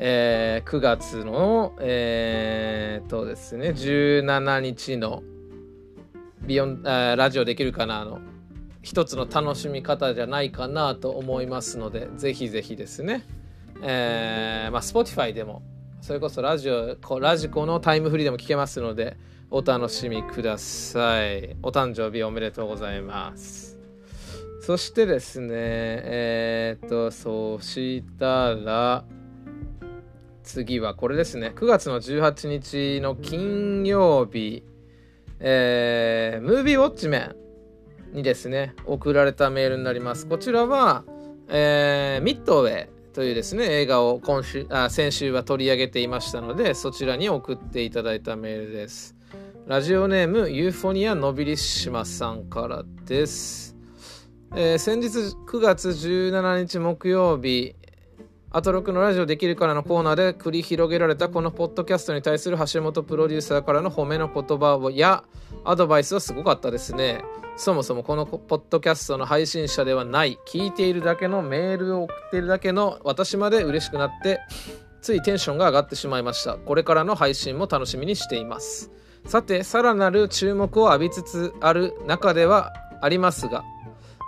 [0.00, 5.22] えー、9月のえー、っとですね17日の
[6.44, 8.18] ビヨンえラジオできるかなの
[8.82, 13.24] 一つの楽しみ方じゃないかなと思いますのでぜひぜひですね、
[13.82, 15.62] えー、まあ Spotify でも
[16.02, 19.16] それこそラジオラジコのタイムフリーでも聞けますので
[19.52, 21.56] お楽しみください。
[21.62, 23.78] お誕生日おめでとうございます。
[24.62, 29.04] そしてですねえー、っとそしたら
[30.42, 31.52] 次はこれですね。
[31.54, 34.64] 9月の18日の金曜日
[35.38, 37.36] えー、ムービーウォッチメン
[38.12, 40.26] にですね、送られたメールになります。
[40.26, 41.04] こちらは、
[41.48, 43.01] えー、ミッドウェイ。
[43.12, 49.14] というですね、映画を今週あ先週は取り上げていましたので、そちらに送っていただいたメールです。
[49.66, 53.76] ラジオネームユーフォニアノビリシマさんからです。
[54.56, 55.08] えー、先日
[55.46, 57.74] 9月17日木曜日、
[58.50, 65.24] アトロクのラジオできるからのコーナーで繰り広げられたこのポッドキャストに対する橋本プロデューサーからの褒めの言葉や
[65.64, 67.22] アドバイスはすごかったですね。
[67.56, 74.40] そもそもこのポッドキャストの配信者ではない聞いているだけのメールを送っているだけの私まで嬉しくなって
[75.00, 76.56] ついテンションが上がってしまいました。
[76.56, 78.90] これからの配信も楽しみにしています。
[79.26, 83.64] さてさらなる注目を浴びつつある中ではありますが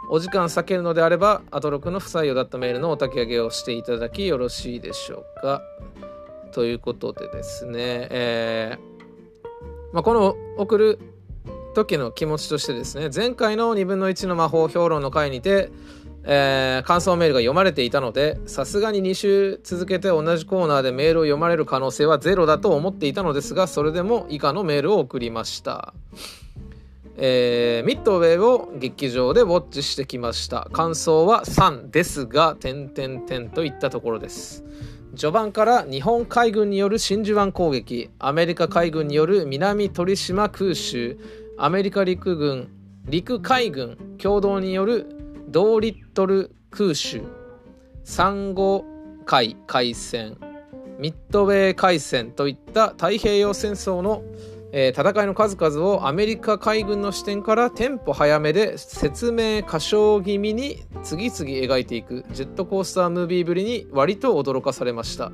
[0.08, 5.62] お時間避けるのであればアトロクの不採用だったメールのお焚き上げをしていただきよろしいでしょうか。
[6.52, 8.94] ということでですね、えー
[9.92, 10.98] まあ、この送る
[11.74, 15.70] 時の気持ちとしてですね前回の2分の1の魔法評論の回にて、
[16.22, 25.92] えー、感想メールが読まれていたのでさすがに2週続けて同じコーナーでメールを読まれる可能性はゼロだと思っていたのですがそれでも以下のメールを送りました。
[27.16, 34.64] えー、ミッドウェーを劇場でウォッチしてきました感想は3ですが点々点といったところです
[35.14, 41.18] 序盤から日本海軍による真珠湾攻撃アメリカ海軍による南鳥島空襲
[41.56, 42.68] アメリカ陸軍
[43.06, 45.06] 陸海軍共同による
[45.48, 47.22] 同リットル空襲。
[48.02, 48.84] サンゴ
[49.24, 50.36] 海海戦。
[50.98, 54.22] ミッドウェー海戦といった太平洋戦争の
[54.76, 65.30] えー、戦いの数々をアメリカ海軍の視点からテンポ早めで説明歌唱気味に次々描いていくジェットコースタームービーぶりに割と驚かされました、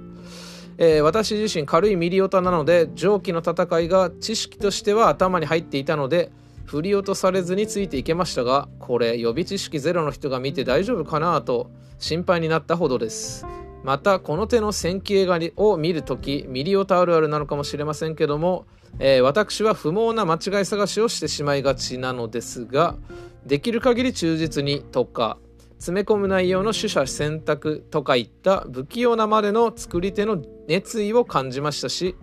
[0.80, 6.32] えー、私自身軽いミリオタなので蒸気の戦いが知識としては頭に入っていたので
[6.64, 13.46] 振り落とされずについていけましたがこれ予備知識ゼロの人が見て大丈夫かなと心配になったほどです。
[13.84, 18.66] またこの手の戦記映画を見るときミリオタあるあるなのかもしれませんけども
[18.98, 22.96] えー、私は不毛な間違い探しをしてしまいがちなのですが
[23.46, 25.38] できる限り忠実にとか
[25.80, 32.16] 詰め込む内容の取捨選択とかいった不器用なまでの作り手の熱意を感じましたし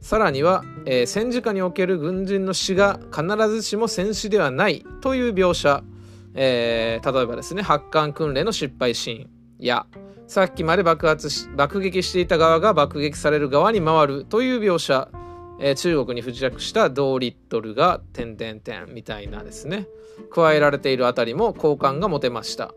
[0.00, 5.84] さらには、えー、戦時下における軍人の死が必ずしも戦死ではないという描写、
[6.34, 9.86] えー、例えばですね発艦訓練の失敗シーンや
[10.26, 15.08] さっきまで爆発し爆撃していた側が爆撃される側に回るという描写
[15.60, 19.86] えー、中国に不時着した同リットルが点々点みたいなですね
[20.32, 22.74] 加えられているあたりも好感が持てました、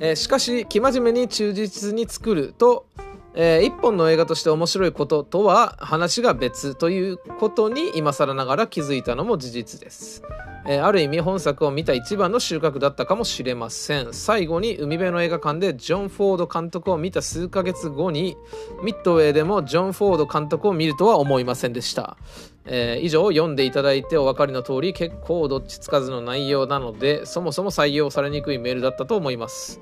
[0.00, 2.86] えー、しかし生真面目に忠実に作ると、
[3.34, 10.22] えー、一本の映画として面白いこととは話が別ということに今更ながら気づいたのも事実です。
[10.64, 14.12] えー、ある意味本作を見た一番の収穫だったかもしれません。
[14.12, 18.36] 最後に海辺の映画館でジョン・フォード監督を見た数ヶ月後に
[18.82, 22.16] ミッドウェーでもジョン・フォード監督を見るとは思いませんでした、
[22.64, 29.80] えー、以上読んでいただいてお分かりの通り結構どっちつかずの内容なのでそもそも採用されにくいメールだったと思います。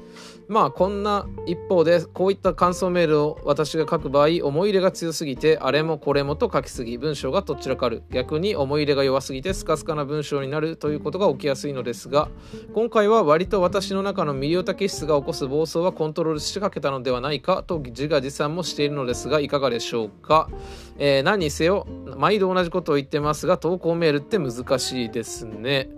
[0.50, 8.02] まあこんな一方でこういった感想メールを私が書く場合思い入れが強すぎてあれもこれもと書きすぎ文章がとっちらかる。
[8.10, 12.28] 逆に思い入れが弱すぎてスカスカな文章になるということが起きやすいのですが
[12.74, 20.50] 今回は割と私の中のミリオタ気質が起こす暴走はコントロールしかけたのではないかと自画自賛もしているのですがいかがでしょうか、
[20.98, 21.86] えー、何にせよ
[22.16, 25.90] 毎度同じことを言ってますが投稿メールって難しいですね。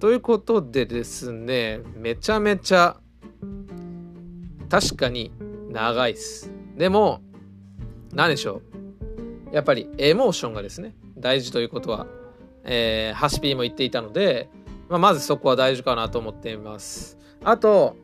[0.00, 2.96] ということでですねめちゃめちゃ
[4.70, 5.32] 確かに
[5.70, 6.50] 長いっす。
[6.76, 7.20] でも、
[8.12, 8.62] 何でしょ
[9.52, 9.54] う。
[9.54, 12.06] やっぱりエモーションがですね、大事ということは、
[12.64, 14.50] えー、ハシピーも言っていたので、
[14.88, 17.18] まあ、まずそこは大事かなと思っています。
[17.44, 17.96] あと、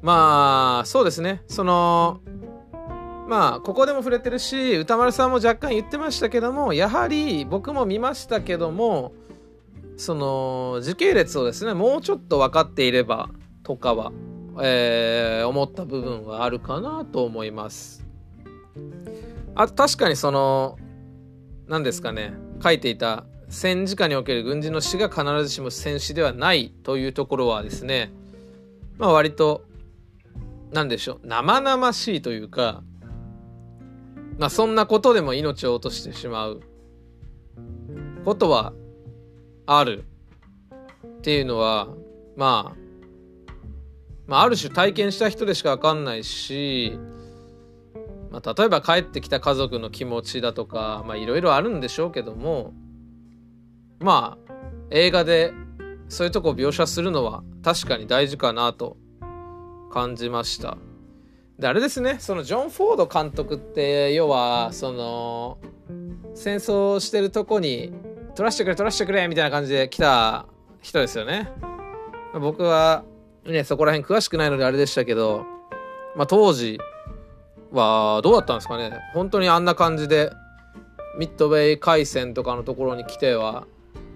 [0.00, 2.20] まあ、そうですね、その、
[3.28, 9.12] まあ、ここでも触れてるし、歌丸さんも若干言ってましたけども、やはり僕も見ましたけども、
[9.96, 13.30] その、時系列をですね、もうちょっと分かっていれば
[13.62, 14.12] とかは
[14.60, 18.04] えー、思った部分はあるかなと思います。
[19.54, 20.78] あと確かにその
[21.68, 28.10] 何ですかね書いていた戦時下における軍人の死が必ずしも戦死ではないというところはですね
[28.96, 29.64] まあ割と
[30.72, 32.82] 何でしょう生々しいというか
[34.38, 36.62] まあそんなことでも命を落としてしまう
[38.24, 38.72] ことは
[39.66, 40.04] ある
[41.06, 41.88] っていうのは
[42.36, 42.81] まあ
[44.26, 46.98] まあ、ある種体験した人でしか分かんないし、
[48.30, 52.72] まあ、例えば帰ってきた家族の気持ちだとかいろいろあるんでしょうけども
[54.00, 54.52] まあ
[54.90, 55.52] 映画で
[56.08, 58.96] そういうとこを描写するのは確かに大事かなと
[59.92, 60.76] 感じました。
[61.58, 65.58] であれですねそのジョン・フォード監督って要はその
[66.34, 67.92] 戦争してるとこに
[68.34, 70.46] 取らしてくれ取らしてくれみたいな感じで来た
[70.80, 71.52] 人ですよね。
[72.40, 73.04] 僕は
[73.44, 75.44] ね、そこら辺詳しくないのであれでしたけど、
[76.14, 76.78] まあ、当時
[77.72, 78.98] はどうだったんですかね。
[79.14, 80.30] 本当にあんな感じで
[81.18, 83.66] ミッドウェー海戦とかのところに来ては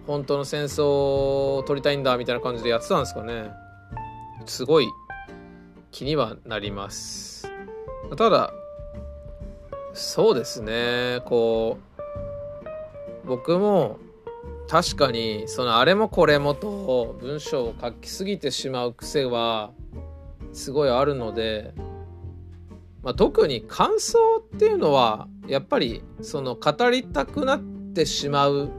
[0.06, 0.84] 本当の戦争
[1.56, 3.50] を取りたいんだみたいな感じでやってたんですかね。
[4.46, 4.88] すごい
[5.90, 7.50] 気にはなります。
[8.16, 8.52] ただ
[9.92, 11.78] そうですねこ
[13.24, 13.98] う僕も
[14.68, 19.72] 確かにそのあれもこれもと文章を書きすぎてしまう癖は
[20.52, 21.72] すごいあるので、
[23.02, 27.60] まあ、特に感想っていうのはやっぱりその語りたくなっ
[27.94, 28.70] てしまう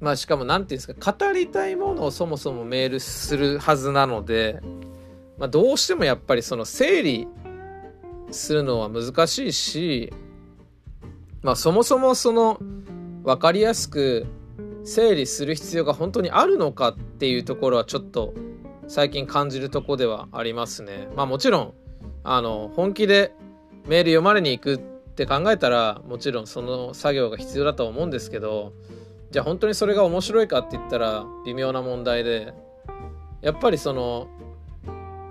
[0.00, 4.60] まあしかも何て言うんですか語りたいものをそもそもメールするはずなので、
[5.38, 7.28] まあ、どうしてもやっぱりその整理
[8.30, 10.12] するのは難しいし、
[11.42, 12.58] まあそもそもその
[13.26, 14.24] 分かりやすく
[14.84, 18.34] 整理する必要が本当にあるのかっていうところはちょっと
[18.86, 21.08] 最近感じるとこではありますね。
[21.16, 21.74] まあもちろん
[22.22, 23.32] あの本気で
[23.88, 28.74] メール読まれに行くって考えたらもちろんその作業が必要だと思うんですけど
[29.32, 32.54] じゃあ本当にそれが面白いかって言ったら微妙な問題で
[33.40, 34.28] やっぱりその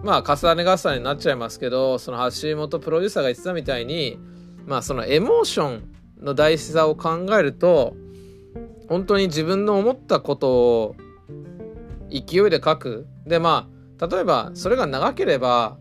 [0.04, 4.20] まあ重ね重ねになっちゃいますけどその橋本プロデューサーが言ってたみたいに
[4.66, 7.96] まあそのエモーションの大事さを考えると
[8.88, 10.96] 本当に自分の思ったことを
[12.10, 13.08] 勢いで書く。
[13.26, 13.68] でま
[14.00, 15.78] あ例えばそれが長ければ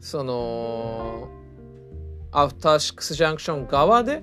[0.00, 1.28] その
[2.30, 4.22] アフターシックスジャンクション側で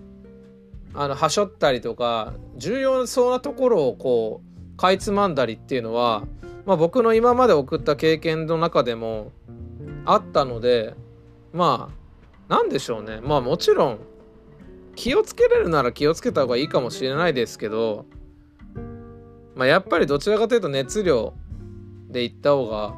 [0.93, 4.41] あのはしょったりとか重要そうなところをこ
[4.74, 6.24] うかいつまんだりっていうのは、
[6.66, 9.32] まあ、僕の今まで送った経験の中でも
[10.06, 10.93] あったので
[11.51, 13.20] まあなんでしょうね。
[13.22, 13.99] まあもちろん
[14.96, 18.06] 気をつけれるなら気をつけた方がいいかもしれないですけど、
[19.56, 21.34] まあ、やっぱりどちらかというと熱量
[22.10, 22.94] でいった方が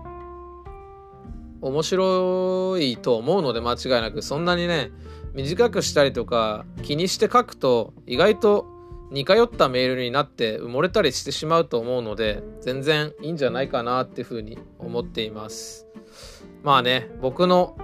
[1.61, 4.91] 面白いと思うので間違いなくそんなにね
[5.33, 8.65] 短くしたりとか気にして書くと意外と
[9.11, 15.87] 似通ったメールになって埋もれたりしてしまうと思うので全然いいんじゃないかなっていうふうに思っています。
[16.63, 17.77] まあね僕の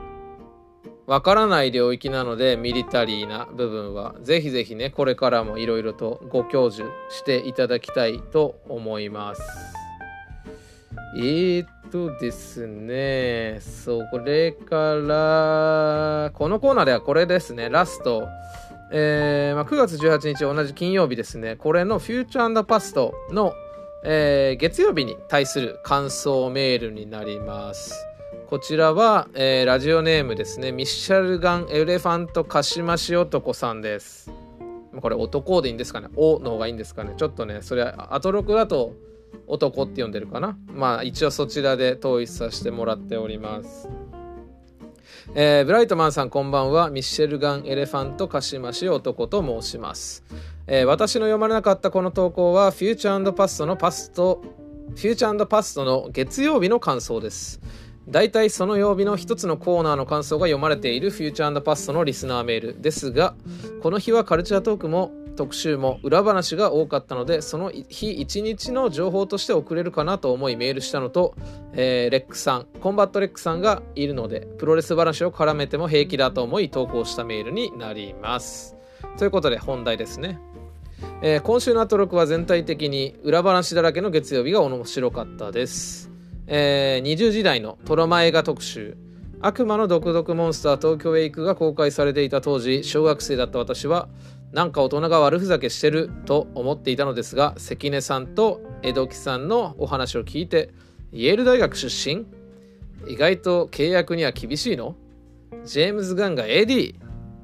[1.07, 9.41] わからない領域なのでミリタリーな部分はぜひぜひねこれからもいろいろとご教授していただきたいと思います
[11.17, 18.27] えーとですね、それから、このコーナーではこれですね、ラスト。
[18.93, 23.53] えーまあ、9月18日同じ金曜日ですね、これのフューチャーパストの、
[24.03, 28.11] えー、月曜日に対する感想メールになります。
[28.51, 34.29] こちらは、えー、ラジオネームですね、ミッシャルガン・エレファント・カシマシ男さんです。
[34.99, 36.09] これ男でいいんですかね？
[36.17, 37.13] おの方がいいんですかね？
[37.15, 38.93] ちょっとね、それ、アトロクだと、
[39.47, 40.57] 男って呼んでるかな？
[40.67, 43.87] まあ一応そちらで統一させてもらっております。
[45.33, 46.89] えー、ブライトマンさんこんばんは。
[46.89, 50.25] ミッシェルガン・エレファントカシマシ男と申します、
[50.67, 54.41] えー、私の読まれなかったこの投稿はフューチャーパストのパスト
[54.89, 57.61] フューチャーパストの月曜日の感想です。
[58.07, 63.35] 大体その曜日の一つのコーナーの感想が読まれているフューチャーパストのリスナーメールですが
[63.81, 71.35] この日はカルチャートークも特集も裏話が多かったのでその日一日の情報として送れるかなと思いメールしたのと、
[71.73, 78.75] えー、レックさんコンバットレックさんがいるのでプロレス話を絡めても平気だと思い投稿したメールになります。
[79.17, 80.39] ということで本題ですね。
[81.23, 86.11] えー、今週のアトロクは全体的に裏話だらけの月曜日が面白かったです、
[86.53, 88.97] えー、20時台のトロマ映画特集。
[89.39, 94.09] 悪魔の毒毒モンスター東京へ行くが公開されていた当時小学生だった私は
[94.51, 100.71] なんか大人が悪ふざけしてると思っていたのですが関根さんと江戸木さんのお話を聞いて
[101.13, 102.25] イェール大学出身？
[103.07, 104.97] 意外と契約には厳しいの？
[105.63, 106.95] ジェームズ・ガンが AD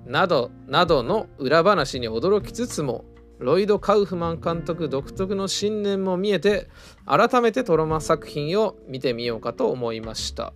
[0.06, 3.06] などなどの裏話に驚きつつも
[3.40, 6.68] ロイド・カウフマン監督独特の信念も見えて
[7.06, 10.54] 改めてトロマ作品を見てみようかと思いました。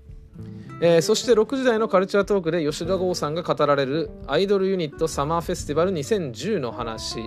[0.84, 7.20] えー、そして6時台のカルチャートークで吉田剛さんが語られるアイドルユニットサマーフェスティバル2010の話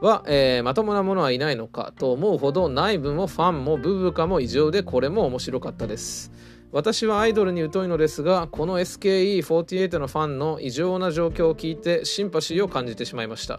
[0.00, 6.30] は、えー、まともなものはいないのかと思うほど内部もファンもブブカも異常でこれも面白かったです
[6.70, 13.58] 私はアイドルに疎いのですがこの SKE48 のファンの異常な状況を聞いてシンパシーを感じてしまいました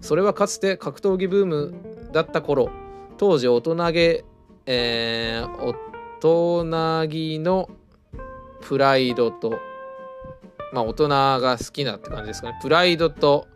[0.00, 1.74] それはかつて格闘技ブーム
[2.12, 2.70] だった頃
[3.16, 4.24] 当時大人げ、
[4.66, 5.74] えー、
[6.20, 7.70] 大人気の
[8.62, 9.58] プライドと、
[10.72, 12.58] まあ大人が好きなって感じですかね。
[12.62, 13.46] プライドと、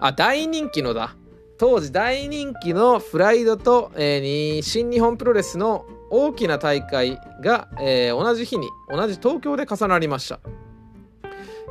[0.00, 1.14] あ、大人気のだ。
[1.58, 10.40] 当時大人気のプライドと、えー、新日本プロレスの大きな大会が、えー、同じ日に同じ東京で重なりました、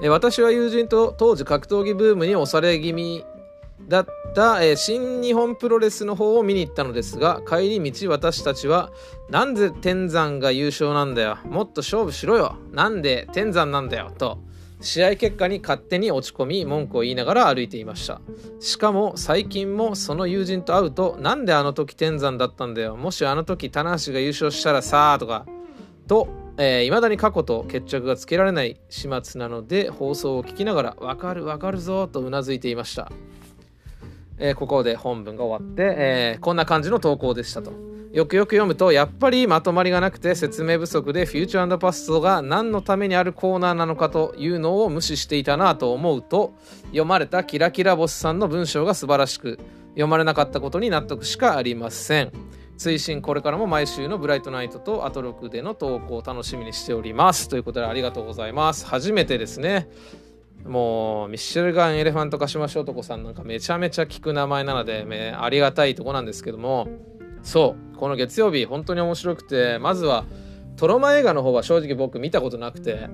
[0.01, 3.23] えー、私は友人と当時格闘技ブームに押され気味
[3.87, 8.91] だった、えー、新日本プロレスの方を見に行ったのですが帰り道私たちは
[9.29, 11.37] なんで天山が優勝なんだよ？
[11.45, 12.57] もっと勝負しろよ。
[12.71, 14.11] なんで天山なんだよ？
[14.17, 14.39] と
[14.85, 18.21] 試合結果に勝手に落ち込み文句を言いながら歩いていました。
[18.59, 22.95] しかも最近もその友人と会うと何であの時天山だったんだよ。
[22.95, 25.45] もしあの時棚橋が優勝したらさとか。
[26.07, 33.11] といま、えー、だに過去と決着がつけられない始末なので放送を聞きながらわかるわかるぞとうなずいていました。
[34.37, 37.71] えー、ここで本文が終わって、えー、こんな感じの投稿でしたと。
[38.15, 46.53] よくよく読むとやっぱりまとまりがなくて説明不足でフューチャーパストが何のためにあるコーナーなのかというのを無視していたなと思うと
[46.85, 49.59] 読まれたキラキラボスさんの文章が素晴らしく
[49.89, 52.31] 読まれなかったことに納得しかありません。
[52.77, 59.87] 追伸これからも毎週のブライトナイトとアトロクでの投稿を楽しみにしておりますということでありがとうございます初めてですね
[60.65, 66.87] もうミッシェルガン・エレファントカシマシ男さんなんかめちゃめちゃ聞く名前なのでめありがたいとこなんですけども。
[67.45, 70.25] そうこの月曜日本当に面白くてまずは
[70.77, 73.07] トロマ映画の方は正直僕見たことなくて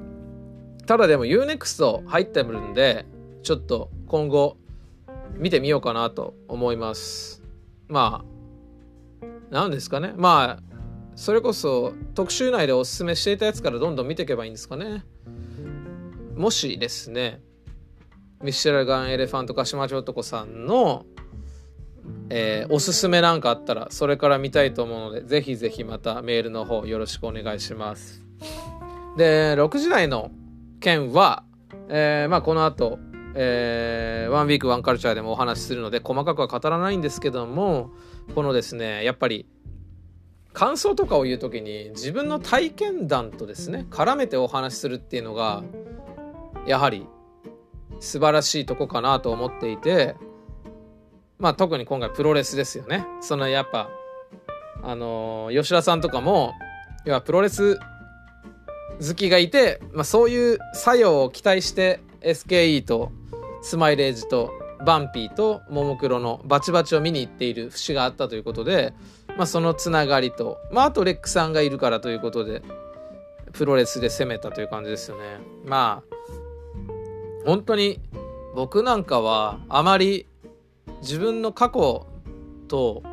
[0.88, 3.06] ただでも UNEXT 入ってるんで
[3.44, 4.58] ちょっと今後
[5.36, 7.44] 見てみようかなと思います。
[7.88, 10.14] まあ何ですかね。
[10.16, 10.64] まあ
[11.16, 15.04] それこそ特集内でおすすめしていたやつからどんどん見ていけばいいんですかね。
[16.36, 17.42] もしですね
[18.42, 21.06] ミッシェルガン・エレファントカシマチ男さんの
[22.30, 28.24] えー、おすすめなんかあったらそれから見たいと思うのでぜひぜひまたメールの方よろしくお願いします。
[29.18, 30.32] で6時台の
[30.80, 31.44] 件は、
[31.90, 33.00] えー、まあこの後
[33.34, 37.92] えー、ワンウィークワンカルチャーでもお話しするので細かくは語らないんですけども
[38.36, 39.48] このですねやっぱり
[40.52, 45.64] 感想とかを言う時に自分の体験談とですね絡めてお話しするっていうのが
[46.66, 47.08] やはり
[48.00, 50.16] 素晴らしいとこかなと思っていて
[51.42, 53.04] まあ特に今回プロレスですよね。
[53.20, 53.90] そのやっぱ、
[54.84, 56.54] あのー、吉田さんとかも、
[57.04, 57.80] 要はプロレス
[59.00, 63.12] 好きがいて、まあそういう作用を期待して SKE と
[63.64, 64.52] スマイレージと
[64.86, 68.94] バンピーとももクロのバチバチを見に行っている節があったということで、
[69.36, 72.62] まあそのつながりと、まああとレックさんがいるからということで、
[73.52, 75.40] プロレスで攻めたという感じですよね。
[75.66, 76.11] まあ、
[77.46, 78.00] 本当に
[78.56, 80.28] 僕なんかはあまり
[81.02, 82.06] 自分の過去
[82.68, 83.04] と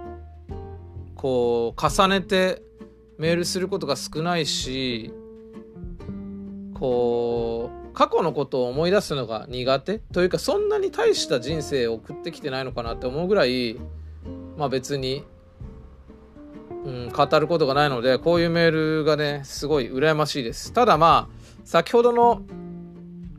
[1.15, 2.63] こう重ねて
[3.19, 5.13] メールすることが少ないし
[6.75, 9.99] こう過去のことを思い出すのが苦手？
[9.99, 13.77] というかそんなに大した人生を送ってきてないのかなって思うぐらい
[14.57, 15.25] まあ別に、
[16.85, 18.71] うん、語ることがないのでこういうメー
[19.01, 20.73] ルがねすごい羨ましいです。
[20.73, 22.43] ただまあ先ほどの、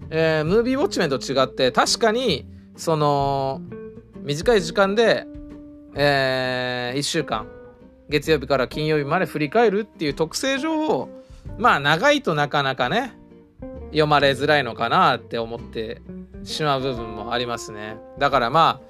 [0.10, 3.62] えー、ムービーウォッチメンと違って確かにその
[4.24, 5.28] 短い時間で、
[5.96, 7.48] えー、1週間
[8.10, 11.10] 月曜日から金曜日まで振り返るっていう特性上
[11.58, 13.14] まあ長いとなかなかね
[13.88, 16.02] 読まれづらいのかなって思って
[16.44, 17.98] しまう部分もありますね。
[18.18, 18.82] だからま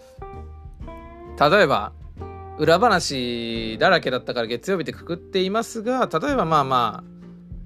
[1.38, 1.94] あ例えば
[2.58, 7.04] 裏話だらけだったから月曜日ってくくっていますが例えばまあま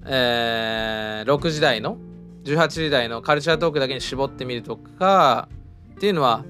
[0.04, 1.97] あ、えー、6時台の
[2.44, 5.48] 18時台のカルチャートークだけに絞ってみるとか
[5.96, 6.44] っていうのは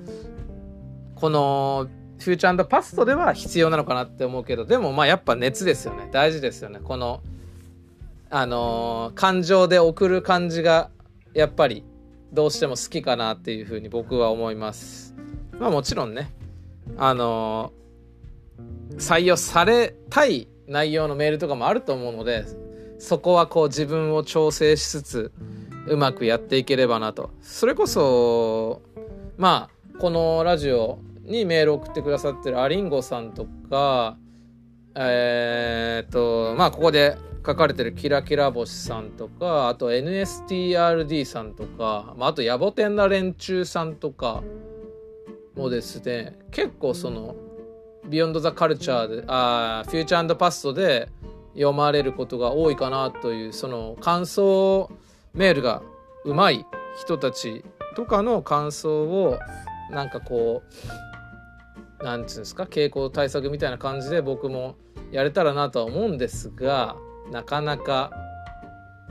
[1.15, 1.87] この
[2.19, 6.07] フューチャーパストでは必要なのかなって思うけどでもまあやっぱ熱ですよね。
[6.11, 6.79] 大事ですよね。
[6.83, 7.21] この
[8.29, 10.89] あのー、感情で送る感じが
[11.33, 11.83] やっぱり
[12.31, 15.13] どうしても好きかなっていうふうに僕は思います。
[15.59, 16.31] まあもちろんね
[16.97, 22.45] あのー、採用されたい内容のメールとかもあると思うので
[22.99, 25.31] そこはこう自分を調整しつつ
[25.87, 27.31] うまくやっていければなと。
[27.41, 28.81] それこそ
[29.37, 34.17] まあこのラジオにメール送ってくださってるアリンゴさんとか
[34.95, 44.43] えー、っとまあここで書かれてるキラキラ星さんとかあと NSTRD さんとか、まあ、あと野暮天な連中さんとか
[45.55, 47.35] もですね結構その
[48.07, 51.09] ビヨンド・ザ・カルチャーであフューチャーパストで
[51.53, 54.89] 読まれることが多いかなというその感想
[55.33, 55.81] メールが
[56.25, 56.65] うまい
[56.97, 57.63] 人たち
[57.95, 59.39] とかの感想を
[59.91, 60.63] なんかこ
[62.01, 64.75] う何て言うんですか傾向対策みたいな感じで僕も
[65.11, 66.95] やれたらなとは思うんですが
[67.31, 68.11] なかなか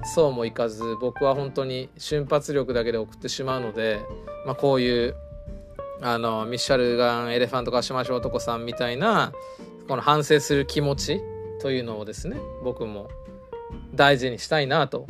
[0.04, 4.00] そうもいかず僕は本当に瞬発力だけで送ってしまうので、
[4.46, 5.16] まあ、こういう
[6.00, 9.32] あのミッシャルガン・エレファント化しましょう男さんみたいな
[9.88, 11.20] この反省する気持ち
[11.60, 13.08] というのをですね僕も
[13.94, 15.06] 大事にしたいなと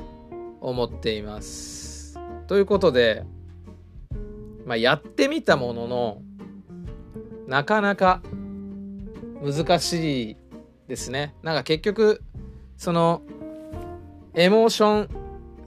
[0.63, 2.19] 思っています。
[2.47, 3.25] ということで、
[4.65, 6.23] まあ、やってみたものの
[7.47, 8.23] なかなか
[9.43, 10.37] 難しい
[10.87, 11.35] ですね。
[11.43, 12.23] なんか結局
[12.77, 13.23] その
[14.35, 15.09] エモーション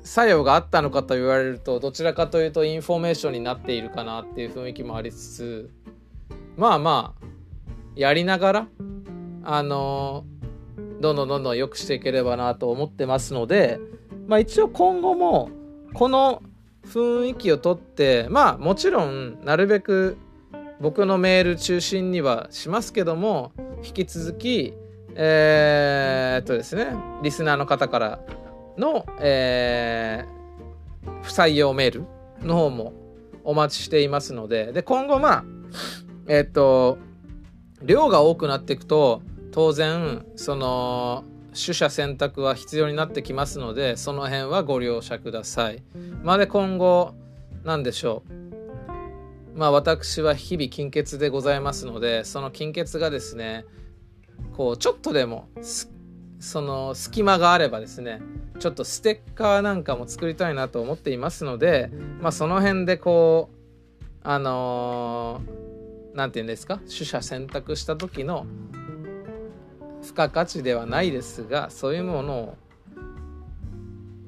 [0.04, 5.72] 作用があったのかと言われるとどちらかというとインフォメーションになっているかなっていう雰囲気もありつつ
[6.56, 7.26] まあまあ
[7.96, 8.68] やりながら
[9.44, 10.26] あの
[11.02, 13.80] どんどんどんどん良くしていければなと思ってますので
[14.28, 15.50] まあ一応今後も
[15.94, 16.42] この
[16.86, 20.18] 雰囲気をとってまあもちろんなるべく
[20.80, 23.52] 僕のメール中心にはしますけども
[23.84, 24.74] 引き続き
[25.16, 26.88] えー、っとですね
[27.24, 28.20] リスナーの方から
[28.78, 32.06] の、えー、不採用メール
[32.46, 32.94] の方も
[33.44, 35.44] お待ちしていますのでで今後まあ
[36.28, 36.98] えー、っと
[37.82, 39.22] 量が多くなっていくと
[39.52, 41.24] 当然その
[41.56, 45.82] 取捨選択は必要になってきますのでその辺はご了承ください。
[46.22, 47.14] まあ、で今後
[47.64, 48.24] 何でしょ
[49.56, 53.66] うまあ私は日々金欠でございますのでその金欠がですね
[54.54, 55.48] こうちょっとでも
[56.40, 58.22] その隙間があればですね
[58.60, 61.90] ちょっとステッカーなんかも作りたいなと思っていますので
[62.22, 63.56] まあその辺でこう
[64.24, 65.42] あの
[66.14, 66.78] 何、ー、て言うんですか？
[66.78, 68.46] 取捨選択した時の
[70.06, 72.58] 付加価値ではないですがそういうものを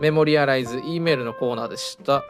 [0.00, 2.22] メモリアライズ E メールのコーナーでした。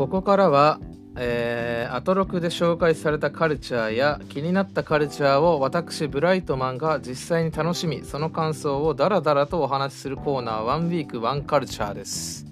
[0.00, 0.80] ここからは、
[1.16, 12.46] えー、アトロクで紹介されたカルチャーや気になったカルチャーを私ブライトマンが実際に楽しみその感想をダラダラとお話しするコーナーワンウィークワンカルチャーです。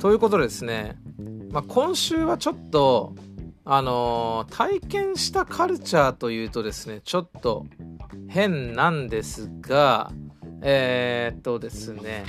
[0.00, 0.98] ということでですね、
[1.52, 3.14] まあ、今週はちょっと
[3.66, 7.66] あのー、体験したカルチャーというとですねちょっと
[8.28, 10.12] 変なんですが
[10.66, 12.24] えー、っとですね、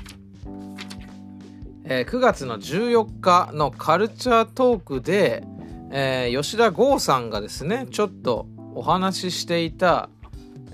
[1.86, 5.44] えー、9月の14日のカルチャートークで、
[5.92, 10.10] え、吉田剛さんがですねちょっとお話ししていた、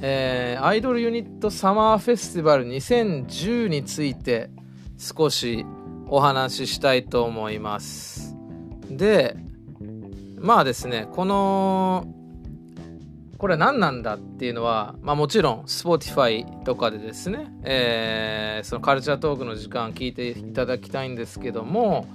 [0.01, 4.49] え、アイドルユニットサマーフェスティバル2010について
[4.97, 5.64] 少し
[6.07, 8.36] お話ししたいと思います。
[8.89, 9.38] で、
[10.42, 12.06] まあですねこの
[13.38, 22.08] これ何なんだっていうのは、まあ、もちろん Spotify とかでですね、えー、そのカルチャートークの時間聞いていただきたいんですけども、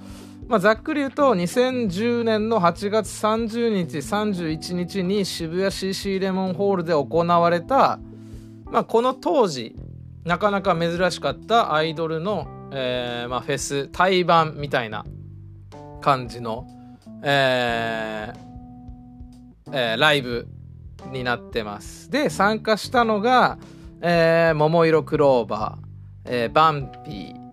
[0.47, 7.99] まあ、ざっくり言うと2010年の8月30日31日に渋谷 CC レモンホールで行われた、
[8.71, 9.75] まあ、この当時
[10.23, 15.05] なかなか珍しかったアイドルの、えーまあ、フェス対バンみたいな
[15.99, 16.65] 感じの
[17.23, 18.47] えー
[19.71, 20.47] えー、ライブ
[21.11, 22.09] になってます。
[22.09, 23.57] で、参加したのが、
[24.01, 25.87] えー、桃色クローバー、
[26.25, 27.47] えー、バンピー、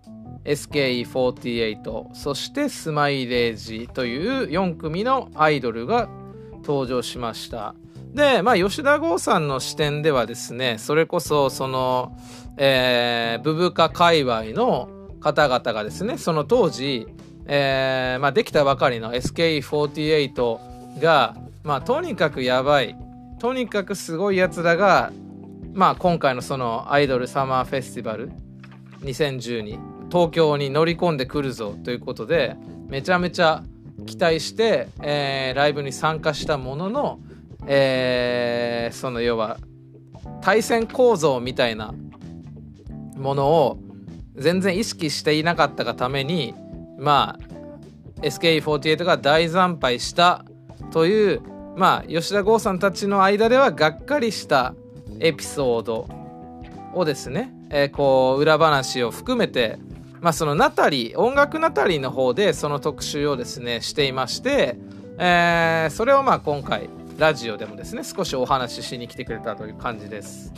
[0.45, 6.09] SKE48、そしてスマイレージという4組のアイドルが
[6.57, 7.75] 登場しました。
[8.13, 12.17] で、まあ、吉田剛さんの視点ではですね、それこそ、その、
[12.59, 14.89] えー、ブブカ界隈の
[15.21, 17.09] 方々がですね、その当時、
[17.47, 22.97] えー、まあ、できたばかりの SKE48 が、まあ、とにかくやばい。
[23.39, 25.13] とにかくすごいやつらが、
[25.75, 28.31] まあ、今回のそのアイドルサマーフェスティバル
[29.03, 29.79] 2012
[30.11, 33.65] 東京に乗り込んでくるぞということでめちゃめちゃ
[34.07, 37.19] 期待して、えー、ライブに参加したものの、
[37.67, 39.59] えー、その要は
[40.41, 41.93] 対戦構造みたいな
[43.17, 43.79] ものを
[44.37, 46.55] 全然意識していなかったがために
[46.99, 50.45] まあ SKE48 が大惨敗した
[50.93, 51.43] という
[51.77, 54.75] まあ吉田剛さんたちの間ではがっかりした
[55.21, 56.09] エピソード
[56.95, 59.79] をですね、えー、こう裏話を含めて
[60.21, 64.79] まあそのナタリー音楽ナタリーの方でその特集をですねしていまして、
[65.19, 66.89] えー、それをまあ今回
[67.19, 70.53] ラジオでもですね少しお話ししに来てくれたという感じです。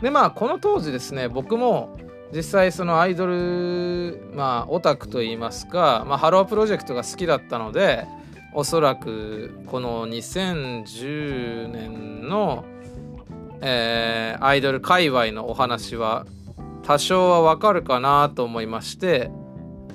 [0.00, 1.98] でまあこの当時ですね僕も
[2.34, 8.06] 実際そのアイドルまあオタクといいますか、まあ、ハロープロジェクトが好きだったので
[8.52, 12.64] おそらくこの2010年の、
[13.60, 16.26] えー、アイドル界隈のお話は
[16.82, 19.30] 多少はわかるかなと思いまして、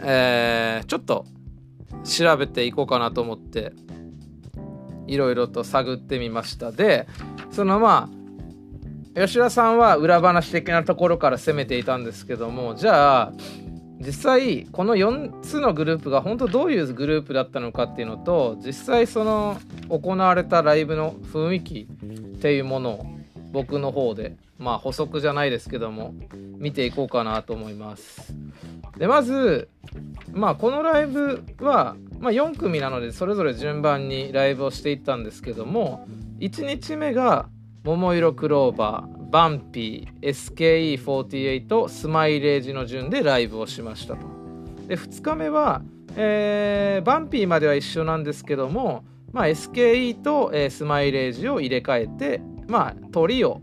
[0.01, 1.25] えー、ちょっと
[2.03, 3.73] 調べていこうかなと思って
[5.07, 6.71] いろいろと探ってみました。
[6.71, 7.07] で
[7.51, 8.24] そのまあ
[9.15, 13.33] 吉田さんは裏話的なところから攻めていたんですけどもじゃあ
[13.99, 19.57] 実際この4つのグループが本当どういうグループだったのかっていうのと実際その
[19.89, 23.05] 行われたライブの雰囲気っていうものを
[23.53, 26.13] 僕の方でまあ補足じゃないですけども
[26.57, 28.33] 見ていこうかなと思います。
[28.97, 29.69] でまず
[30.33, 36.05] まあこのライブは、まあ、4組なのでそれぞれ順番にライブをしていったんですけども
[36.39, 37.47] 1日目が
[37.85, 44.25] 「桃色クローバー」バンピー SKE48 スマイレージの順でライブをしましたと。
[44.87, 45.81] で2日目は、
[46.15, 53.61] えー、バンピーまでは一緒なんですけども、まあ、SKE と、えー、スマイレージを入れ替えて、まあ、トリを、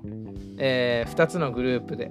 [0.58, 2.10] えー、2つのグループで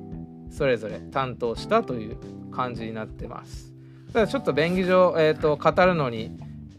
[0.49, 2.17] それぞれ担当したという
[2.51, 3.71] 感じになってます。
[4.11, 6.31] ただちょっと便宜上、えーと、語るのに、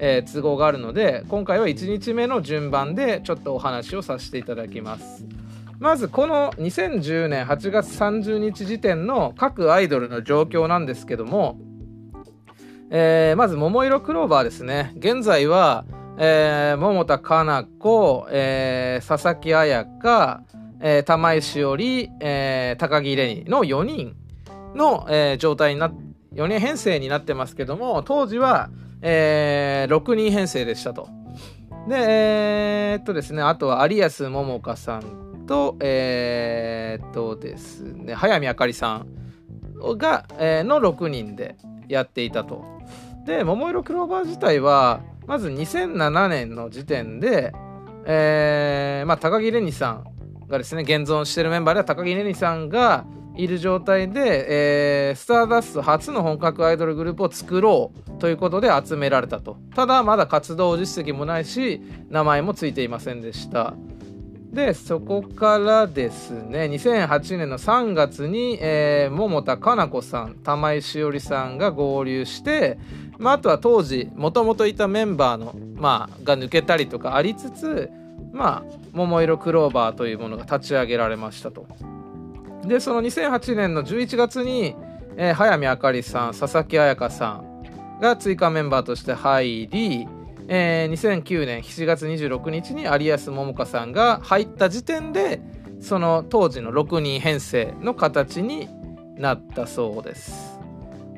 [0.04, 5.24] えー、都合があるので今回は1日目の順番でちょっとお話をさせていただきます。
[5.78, 11.56] まずこの2010年8月30日時点の各アイドルの状況なんですけども、
[12.90, 15.84] えー、まず桃色クローバーですね現在は、
[16.18, 20.42] えー、桃田かな子、えー、佐々木彩香、
[20.80, 24.16] えー、玉井しおり、えー、高木玲奈の4人
[24.76, 25.92] の、えー、状態にな
[26.34, 28.70] 4人編成になってますけども当時は、
[29.02, 31.08] えー、6人編成でしたと。
[31.88, 39.06] でえー、っとですねあとは有安桃香さんと、えー、っとですね、早見あかりさん
[39.98, 41.56] が、えー、の6人で
[41.88, 42.64] やっていたと。
[43.26, 47.52] で、桃色クローバー自体は、まず2007年の時点で、
[48.06, 50.06] えー、まあ、高木玲二さん
[50.48, 53.04] がですね、現存してるメンバーでは高木玲二さんが
[53.36, 59.56] いる状態で、えー、スターダスト初の本格アイドルグループを作ろうということで集められたと。
[59.74, 61.80] ただ、まだ活動実績もないし、
[62.10, 63.74] 名前もついていませんでした。
[64.52, 72.78] でそこからですね2008年の3月に、えー、桃田かな子さん玉井しおりさんが合流して、
[73.18, 77.90] まあ、あとは当時もともといたメンバーの、まあ、が抜けたりとかありつつ
[78.30, 81.66] まあ桃色クローバーというものが立ち上げられましたと。
[82.64, 84.76] でその2008年の11月に、
[85.16, 90.08] えー、早見あかりさん佐々木彩香さんが追加メンバーとして入り
[90.48, 95.40] えー、2009年7月26日に有安桃香さんが入った時点で
[95.80, 98.68] その当時の6人編成の形に
[99.16, 100.58] なったそうです。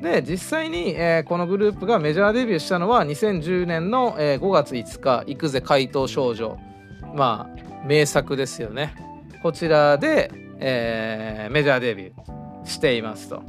[0.01, 6.57] で実際に、えー、このグループがメジャーデビューしたのは2010年の、えー、5月5日「行くぜ怪盗少女」
[7.15, 8.93] まあ名作ですよね
[9.41, 13.43] こちらで、えー、メジャーデビューしていますと、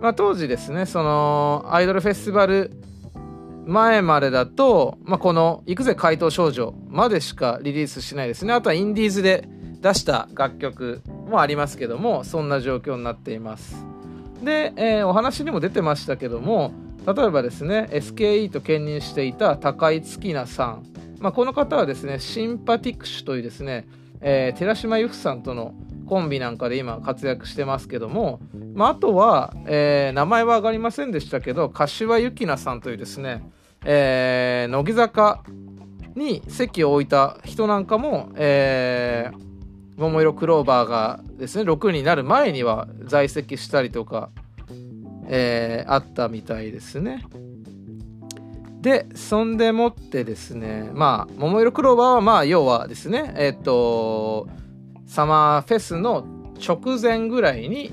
[0.00, 2.70] まあ、当時ですねそのアイドルフェスティバル
[3.66, 8.52] 前までだと、まあ、この「行くぜ怪盗少女」までしかリリースしないですね。
[8.52, 9.48] あとはインディーズで
[9.80, 13.76] 出した楽曲もありますけどもそんな状況になっています。
[14.42, 16.72] で、えー、お話にも出てましたけども
[17.06, 20.86] 例えばですね SKE と兼任していた高井月菜さん、
[21.20, 23.86] まあ、この方はですねシンパティクシュというですね、
[24.20, 25.74] えー、寺島由布さんとの
[26.06, 28.40] コンビなんかで今活躍してますけども、
[28.74, 33.42] まあ、あとは、えー、名前は上がりませんでしたけど柏由紀奈さんというですね、
[33.84, 35.42] えー、乃木坂
[36.14, 39.38] に席を置いた人なんかも、えー、
[39.96, 44.30] 桃色クローバーがですね6になる前には在籍したりとか、
[45.26, 47.24] えー、あったみたいですね。
[48.80, 54.46] でそんでもってですねまあ桃色クローバーはまあ要はですねえっ、と
[55.14, 56.26] サマーフェスの
[56.58, 57.92] 直前ぐらいに、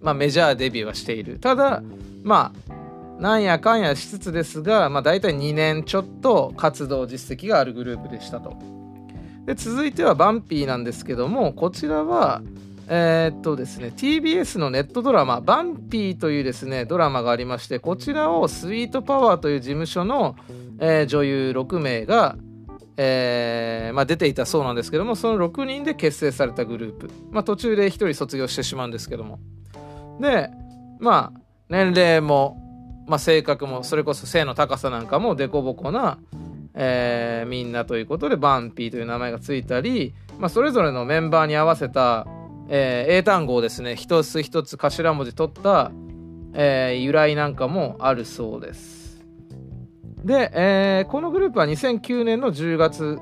[0.00, 1.38] まあ、メジャーデビューはしている。
[1.38, 1.82] ただ
[2.22, 8.56] まあなんやかんやしつつですが、まあ、大体2年ちょっと活動実績があるグループでしたと。
[9.44, 12.40] で続いてはバンピーなんですけどもこちらは
[12.88, 20.34] えー、っとですね TBS のネットドラマ「バンピー」というですねドラマがありましてこちらをスイートパワーという事務所の、
[20.78, 22.36] えー、女優6名が
[22.96, 29.40] えーまあ、出ていたそうなんですけどもその6人で結成されたグループ、まあ、途中で1人卒業してしまうんですけども
[30.20, 30.50] で
[31.00, 36.18] まあ年齢も、まあ、性格もそれこそ背の高さなんかも凸凹な、
[36.74, 42.26] えー、みんなということでバンピーという名前がついたり、まあ、それぞれのメンバーに合わせた、
[42.68, 45.90] えー、英単語をですね一つ一つ頭文字取った、
[46.52, 49.03] えー、由来なんかもあるそうです。
[50.24, 53.18] で、えー、このグループは2009年の10月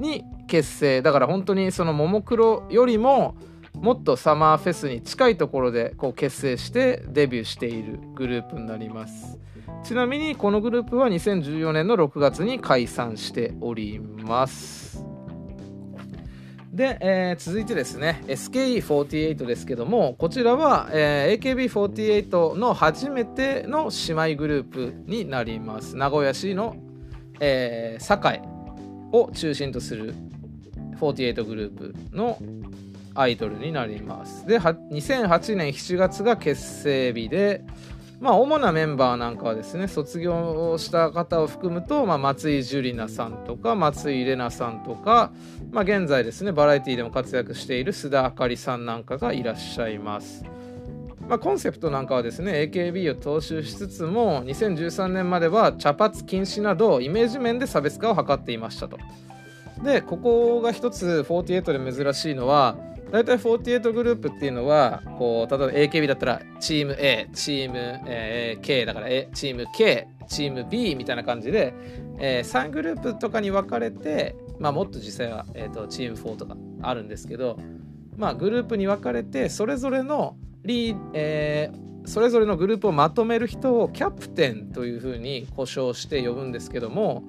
[0.00, 1.02] に結成。
[1.02, 3.36] だから本当にそのももクロよりも
[3.74, 9.38] もっとサマーフェスに近いところでこう結成してデビューしているグループになります。
[9.84, 15.15] ちなみにこのグループは2014年の6月に解散しております。
[16.76, 25.96] で、えー、続いてですね SKE48 ですけどもこちらは、えー、AKB48 の初めての姉妹グループになります。
[25.96, 26.76] 名古屋市の、
[27.40, 28.42] えー、堺
[29.10, 30.14] を中心とする
[31.00, 32.38] 48グループの
[33.14, 34.46] アイドルになります。
[34.46, 37.64] で2008年7月が結成日で、
[38.20, 45.32] まあ主なメンバーなんかはですね卒業した方を含むと、まあ、松井樹里奈さんとか松井玲奈さんとか、
[45.70, 50.44] まあ、現在ですねバラエティーでも活躍している須田あかりさんなんかがいらっしゃいます。
[51.28, 58.96] まあ、コンセプトなんかはですね AKB を踏襲しつつも2013年までは茶髪禁止などイメージ面で差別化を図っていましたと。
[59.82, 62.76] でここが一つ48で珍しいのは
[63.10, 71.72] 大体48グループっていうのはこう例えば AKB だったらチーム A チーム、えー、K だから、A、チーム K チーム B みたいな感じで、
[72.18, 77.58] えー、3グループとかに分かれて、まあ、もっと実際は、えーと、チーム4とかあるんですけど、
[78.16, 87.24] まあ、グループに分かれてそれぞれのリー、えー、それぞれのグループをまとめる人をキャプテンというふうに呼称して呼ぶんですけども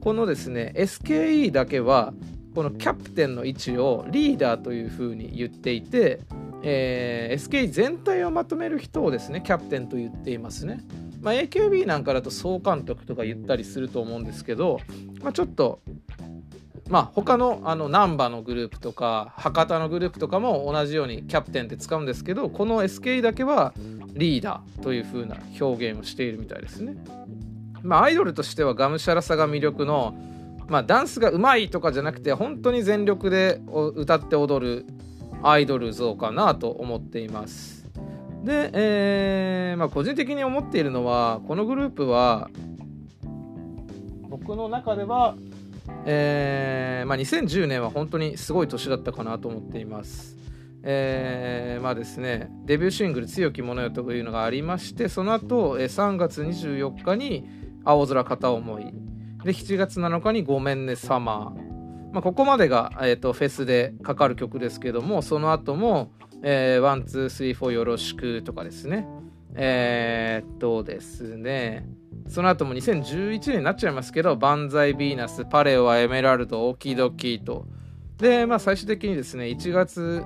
[0.00, 2.14] このですね SKE だけは
[2.54, 6.20] このキャプテンの位置をリーダーというふうに言っていて、
[6.62, 10.80] えー、SKE 全体をまとめる人をですねキャプテンと言っていますね。
[11.20, 14.80] まあ、AKB なんかだと総監督とか言ったりすると思うんですけど、
[15.22, 15.80] まあ、ちょっと
[16.88, 23.72] まあ他のあの難波のグループとか博多のグループとかも同じようにキャプテンって使うんですけどこの SKE だけは
[24.14, 26.96] リーダーという風な表現をしているみたいですね。
[27.82, 30.14] まあアイドルとしてはがむしゃらさが魅力の
[30.70, 33.60] まあ、ダンスがうまいとかじゃなくて本当に全力で
[33.96, 34.86] 歌って踊る
[35.42, 37.84] アイドル像かなと思っています。
[38.44, 42.50] で、えーまあ、個人的に思っているのはこのグループは
[44.28, 45.34] 僕の中では、
[46.06, 50.36] えーまあ、2010年は本当にすごい年だったかなと思っています。
[50.82, 57.46] えー、まあですねデビューシングル「強き者よ」というのがありましてその後3月24日に
[57.84, 58.94] 「青空片思い」
[59.44, 61.70] で、7月7日にごめんねサマー。
[62.12, 66.12] まあ、ここまでが、えーと、フェスでかかる曲ですけども、その後も、
[66.42, 69.06] One, Two, Three, Four よろしくとかですね。
[69.54, 71.86] えー、っとですね、
[72.28, 77.66] その後も2011年になっちゃいますけど、万歳 Venus、パレオはエメラルド、オキドキと。
[78.18, 80.22] で、まあ最終的にですね、1月、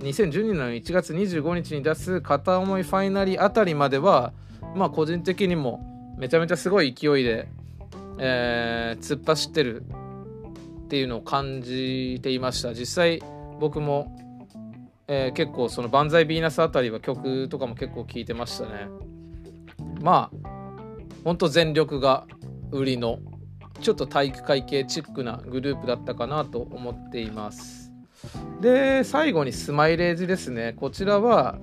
[0.00, 4.32] 2012年の1月25日に出す片想い Finally あたりまでは、
[4.74, 7.48] まあ個人的にもめちゃめちゃすごい勢いで
[8.18, 9.84] えー、突っ走ってる
[10.84, 12.74] っていうのを感じていました。
[12.74, 13.22] 実際
[13.60, 14.16] 僕も、
[15.06, 18.88] えー、結構その「万歳ヴィーナス」あたりは曲とかも結構聴いてましたね。
[20.00, 20.48] まあ
[21.24, 22.26] ほんと全力が
[22.70, 23.18] 売りの
[23.80, 27.92] ちょっと体育会系チックなグループだったかなと思っています。
[28.60, 30.72] で最後にスマイレージですね。
[30.76, 31.58] こちらは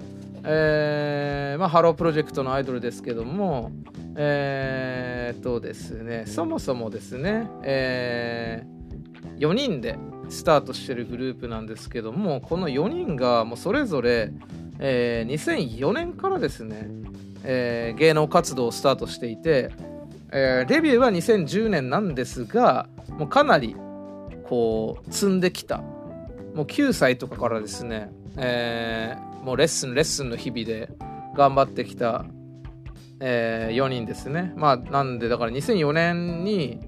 [0.47, 3.71] えーまあ、ハロープロジェクトのアイドルですけども、
[4.15, 9.97] えー、とですね、そもそもですね、えー、4人で
[10.29, 14.31] スタートしてるグループなんですけども、この4人がもうそれぞれ、
[14.79, 16.87] えー、2004年からですね、
[17.43, 19.71] え、芸能活動をスタートしていて、
[20.31, 22.87] え、デビューは2010年なんですが、
[23.17, 23.75] もうかなり
[24.43, 25.77] こう積んできた。
[26.53, 30.89] もう9歳とかからですね、えー、もうレッスンレッスンの日々で
[31.35, 32.25] 頑張ってきた、
[33.19, 34.53] えー、4人ですね。
[34.55, 36.79] まあなんでだから2004年に、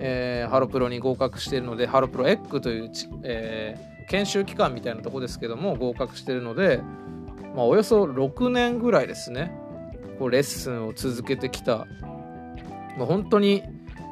[0.00, 2.90] えー、ハロプロに合格しているのでハロプロエッグという、
[3.24, 3.76] え、
[4.08, 6.82] 研修機関みたいなとこですけども合格しているので、
[7.54, 9.52] まあ、およそ6年ぐらいですね。
[10.18, 11.86] こうレッスンを続けてきた、
[12.98, 13.62] まあ、本当に、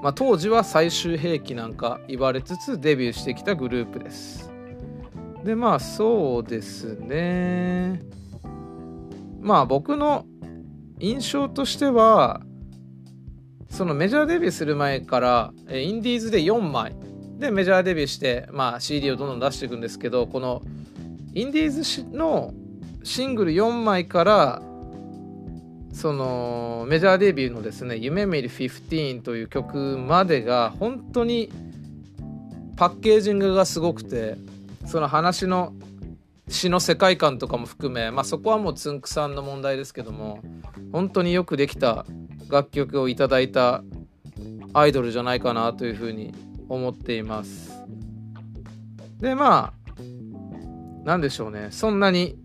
[0.02, 4.47] まあ、当時は最終兵器なんか言われつつデビューしてきたグループです。
[5.48, 8.02] でまあそうですね。
[9.40, 10.26] まあ僕の
[11.00, 12.42] 印象としては
[13.70, 16.94] そのメジャーデビューする前からインディーズで4枚。
[17.38, 20.60] でメジャーデビューして、まあ、CD をどんどん出していくんですけどこの
[21.32, 21.70] インディー
[22.10, 22.52] ズの
[23.02, 24.62] シングル4枚から
[25.94, 31.48] そのメジャーデビューのですね「夢見る15」という曲までが本当に
[32.76, 34.36] パッケージングがすごくて
[34.88, 35.74] その話の
[36.48, 40.40] 詩の世界観とかも含め、まあ、そこはもうつんくさんの問題ですけども
[40.92, 42.06] 本当によくできた
[42.48, 43.84] 楽曲をいただいた
[44.72, 46.34] アイドルじゃないかなというふうに
[46.70, 47.70] 思っています。
[49.20, 49.92] でまあ
[51.04, 51.68] 何でしょうね。
[51.70, 52.38] そんなに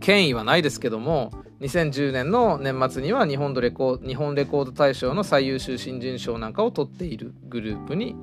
[0.00, 8.16] 権威はないですけども2010年の年末には日本レコ日本レコード大賞の最優秀新人賞なんかを取っているグループに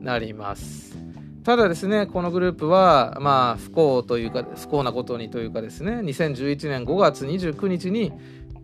[0.00, 1.13] なります。
[1.44, 8.12] ただですね、このグループは、まあ、不幸というか、不幸なことにというかですね、2011年5月29日に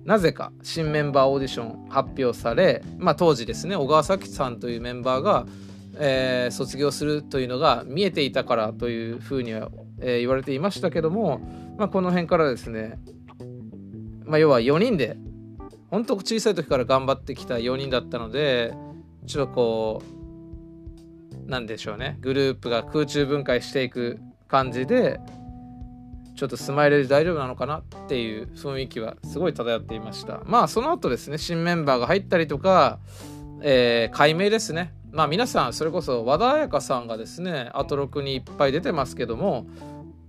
[0.06, 5.46] なぜか新メンバーオーディション発表され、まあ、当時ですね、小川咲さんというメンバーが、
[5.98, 9.70] えー、卒業するというのが見えていたからというふうには、
[10.00, 11.40] えー、言われていましたけども、
[11.76, 12.98] まあ、この辺からですね、
[14.24, 15.18] まあ、要は4人で
[15.90, 18.72] 本当小さい時から頑張ってきた4人だったので
[19.26, 20.19] ちょっとこう
[21.50, 22.16] なんでしょうね。
[22.20, 25.20] グループが空中分解していく感じで
[26.36, 30.40] ちょっとスマイルで大丈夫なのかなっていう雰囲気はすごい漂っていました。
[30.46, 33.00] まあその後ですね新メンバーが入ったりとか、
[33.62, 34.94] えー、解明ですね。
[35.10, 39.66] まあ皆さんそれこそ和田彩香さんがですねアトロクにいっぱい出てますけども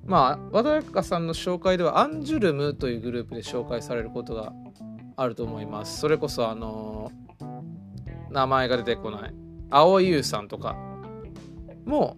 [0.04, 4.54] まあ和田彩香さんの紹介ではアンジュルムというグループで紹介されることが
[5.18, 6.00] あると思います。
[6.00, 9.34] それこそあのー、名前が出てこない
[9.70, 10.91] 蒼井優さんとか
[11.86, 12.18] も、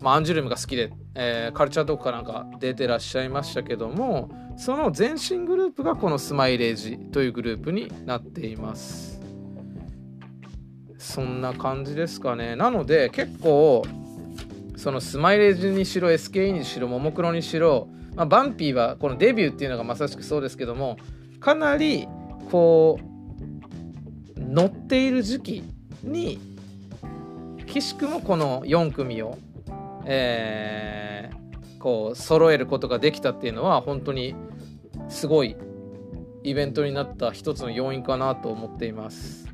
[0.00, 9.14] まあ、アンジュルムが好きで、えー、カルチャートークかなんか出てらっしゃいましたけどもその前身グループがこのスマイレージというグループになっています。
[10.98, 12.56] そんな感じですかね。
[12.56, 13.82] なので結構
[14.76, 20.96] そのスマイレージにしろ SKE にしろももクロにしろ、まあ、バンピーはこのデビューっていうのがまさしくそうですけども
[21.40, 22.08] かなり
[22.50, 25.64] こう乗っている時期
[26.02, 26.38] に
[27.80, 29.36] 岸くもこの4組を、
[30.04, 34.36] えー、こう揃えることができたっていうのは本当に
[35.08, 35.56] すごい
[36.44, 39.48] イベントになった一つの要因かなと思っています。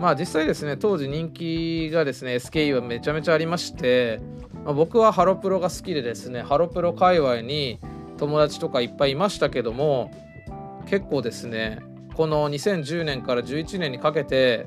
[0.00, 4.20] まあ実際ですね当時人気がですね SKE はめちゃめちゃありまして、
[4.64, 7.78] まあ、僕はハロプロが好きでですねハロプロ界隈に
[8.16, 10.10] 友達とかいっぱいいましたけども
[10.86, 11.80] 結構ですね
[12.14, 14.66] この2010年から11年にかけて、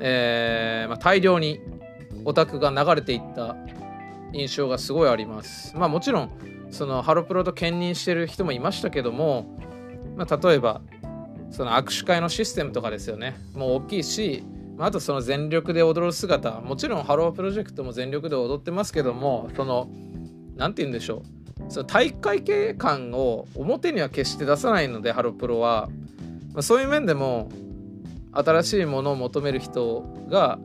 [0.00, 1.60] えーまあ、大量に
[2.24, 3.56] オタクが流れていった
[4.32, 5.76] 印象がすごいあります。
[5.76, 6.30] まあもちろん
[6.70, 9.56] そのハロプロと兼任してる人もいましたけども、
[10.16, 10.82] まあ、例えば
[11.50, 13.36] その握手会のシステムとかですよね。
[13.54, 14.44] もう大きいし
[14.76, 16.60] まあとその全力で踊る姿。
[16.60, 19.88] もちろんハロープロジェクトも全力で踊ってますけどもその
[20.56, 21.22] 何て言うんでしょ
[21.68, 21.72] う。
[21.72, 25.88] その体育会系感を表には決して出さないのでハロプロは、
[26.52, 27.50] まあ、そういう面でも
[28.32, 30.58] 新しいものを求める人が、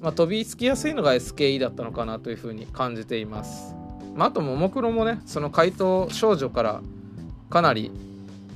[0.00, 3.74] まあ、飛びつきやすいのが SKE だったのかなというふうに感じています、
[4.14, 6.82] まあ、あとももクロもねその怪盗少女から
[7.50, 7.90] かなり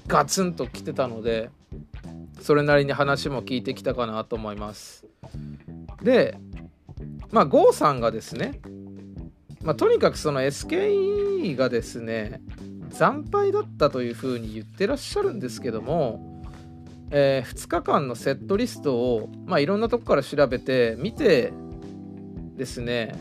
[0.07, 1.51] ガツンと来てたので
[2.41, 5.07] それなりに話も聞いてきたかなと思います。
[6.03, 6.39] で
[7.31, 8.61] まあ郷さんがですね
[9.63, 12.41] まあ、とにかくその SKE がですね
[12.91, 16.30] 惨敗だったというふうに言ってらっしゃるんですけども、
[17.11, 21.53] えー、2日間のセットリストを、まあ、いろんなとこから調べて見て
[22.57, 23.15] ですね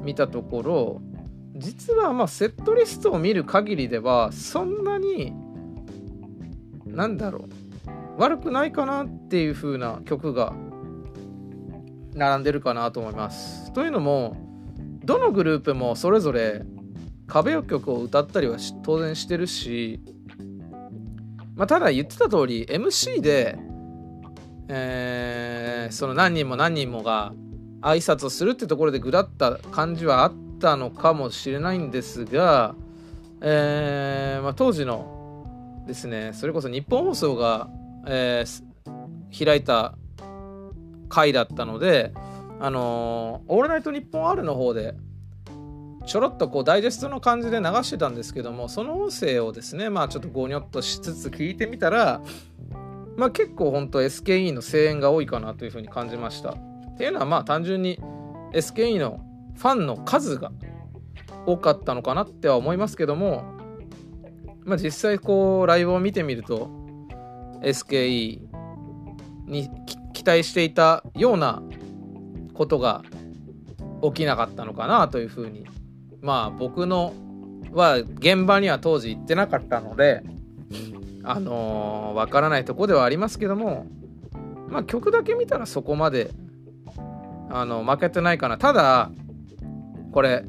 [0.00, 1.02] 見たところ
[1.56, 5.32] 実はまあセットリストを見る限りではそんなに
[6.84, 10.52] なんだろう悪くないかなっていう風な曲が
[12.14, 13.72] 並んでるかなと思います。
[13.72, 14.36] というのも
[15.04, 16.62] どのグループもそれぞれ
[17.26, 20.00] 壁曲を歌ったりは当然してるし、
[21.54, 23.58] まあ、ただ言ってた通り MC で、
[24.68, 27.32] えー、その何人も何人もが
[27.80, 32.74] 挨拶をするってところでぐだった感じはあったのかもしれないんですが、
[33.40, 37.68] えーまあ、当時のですねそれこそ日本放送が
[38.06, 39.94] えー、開いた
[41.08, 42.12] 回だったので、
[42.60, 44.94] あの、オールナイトニッポン R の方で、
[46.06, 52.20] ちょろっとこうダイジェストの感じで流してたんですけども、その音声をですね、まあちょっとゴニョっとしつつ聞いてみたら、
[53.16, 56.50] まあ結構本当 SKE の声援が多いかなというふうに感じました。
[56.50, 57.98] っていうのはまあ単純に
[58.52, 59.20] SKE の
[59.56, 60.52] ファンの数が
[61.46, 63.44] 多かったのかなっては思いますけども、
[64.64, 66.70] まあ実際こうライブを見てみると、
[67.62, 68.40] SKE
[69.46, 69.70] に
[70.12, 71.62] 期待していたような
[72.52, 73.02] ことが
[74.02, 75.66] 起きなかったのかなというふうに
[76.24, 77.12] まあ僕の
[77.72, 80.22] は現場には当時行ってなかったので
[81.22, 83.86] あのー、わからないとこではありますけども
[84.68, 86.30] まあ曲だけ見たらそこまで
[87.50, 88.58] あの負けてないかな。
[88.58, 89.10] ただ
[90.12, 90.44] これ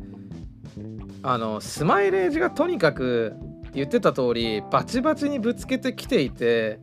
[1.22, 3.34] あのスマイレージがとにかく
[3.74, 6.80] 言ってた通りバチバチにぶつけてきていて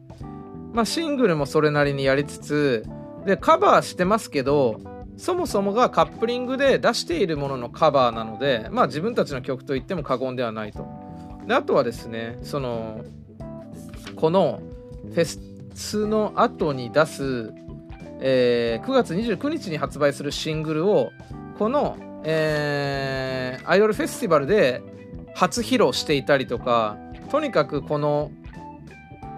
[0.73, 2.87] まあ、シングルもそれなりにやりつつ
[3.27, 4.81] でカバーしてますけど
[5.17, 10.87] そもそもがカップリングで出しているもののカバーなので、まあ、自分たちの曲と言っても過言ではないと。
[11.47, 13.05] であとはですねその
[14.17, 14.63] この
[15.05, 15.25] フェ
[15.75, 17.53] スの後に出す、
[18.21, 21.11] えー、9月29日に発売するシングルを
[21.59, 24.83] この、えー、アイドルフェスティバルで
[25.35, 26.97] 初披露していたりとか
[27.31, 28.31] とにかくこの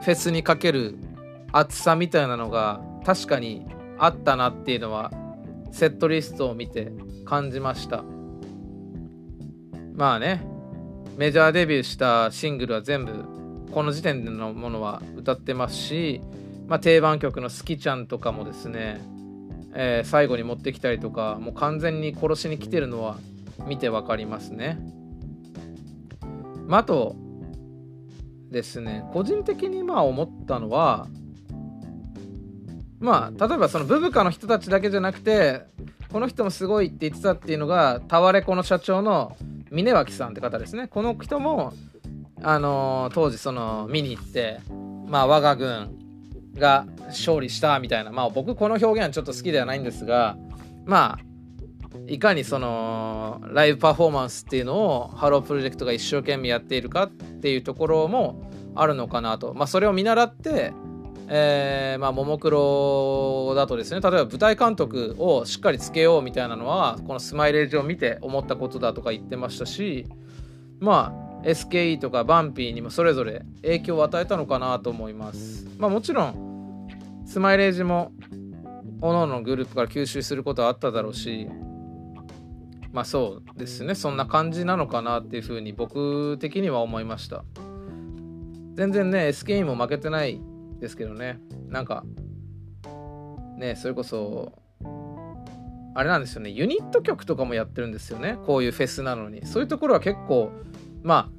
[0.03, 0.99] フェスにかける
[1.53, 3.67] 厚さみたいなのが確かに
[3.99, 5.11] あったなっていうのは
[5.75, 6.93] セットリストを見て
[7.25, 8.05] 感じました
[9.95, 10.47] まあね
[11.17, 13.25] メジャーデビューしたシングルは全部
[13.73, 16.21] この時点でのものは歌ってますし
[16.67, 19.01] まあ、定番曲の「好きちゃん」とかもですね、
[19.75, 23.19] えー、最後に持ってきたりとかもう完全に殺しに来てるのは
[23.67, 24.79] 見て分かりますね。
[26.67, 27.17] まあ、あと
[28.51, 31.09] ですね個人的にまあ思ったのは
[33.05, 35.63] まあ例えばそのブブカの人たちだけじゃなくて
[36.11, 39.37] この人もすごいって言ってたっていうのがタワレコの社長の
[39.71, 40.89] 峯脇さんって方ですね。
[40.89, 41.75] この人も
[42.43, 44.61] あのー、当時その見に行って
[45.07, 45.99] まあ我が軍
[46.57, 50.37] が勝利したみたいなまあ僕この表現はちょっと好きではないんですが
[50.87, 51.35] まあ
[52.07, 60.73] いかにそのライブパフォーマンスっていうのをハロープロジェクトが一生懸命やっているかっていうところもあるのかなと、まあ、それを見習って、
[61.29, 70.07] えー、まあももクロだとですね例えば舞台監督をしっかりつけようみたいなのはこのスマイレージを見て思ったことだとか言ってましたし
[70.81, 75.67] まあ SKE とかバンピーにもそれぞれ影響を与えたのかなと思います。
[75.79, 76.89] まあ、もちろん
[77.27, 78.13] スマイレージも
[79.01, 81.49] 各々のグループから吸収することはあっただろうし
[82.91, 87.45] まあそうですねそんな感じなのかなっていうふうに僕的には思いました
[88.75, 90.41] 全然ね SKE も負けてない
[90.85, 91.41] ですけどね。
[91.69, 92.05] なんか
[93.57, 94.53] ねそれこそ
[95.95, 96.51] あれなんですよね。
[96.51, 98.37] ユニット曲とかもやってるんですよね。
[98.47, 99.47] こういうフェスなのに。
[99.47, 100.51] そういうところは結構
[101.03, 101.31] ま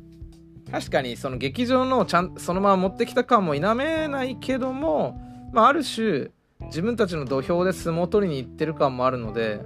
[0.71, 5.21] あ確かにその劇場のちゃんそのまま持ってきた感も否めないけども、
[5.53, 6.31] まあ、ある種
[6.67, 9.61] 自分たちの土俵で相撲取りに行ってる感もあるので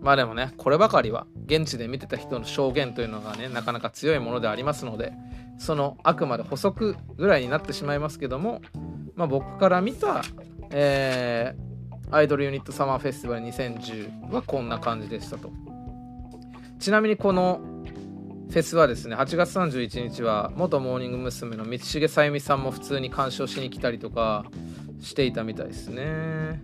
[0.00, 5.12] まあでもねこればかりは現地で見てた人の証言というのがねなかなか強いものでありますので
[5.58, 8.60] そのあくまで補足ぐらいになってしまいますけども、
[9.14, 10.22] まあ、僕から見た、
[10.70, 15.50] えー、アイドルユニットサマーフェスティバル2010はこんな感じでしたと
[16.78, 17.60] ちなみにこの
[18.50, 21.56] フェスはですね8月31日は元モーニング娘。
[21.56, 24.44] の道重さゆみさんも普通に鑑賞しに来たりとか
[25.00, 26.62] していたみたいですね、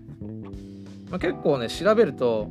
[1.10, 2.48] まあ、結構ね調べると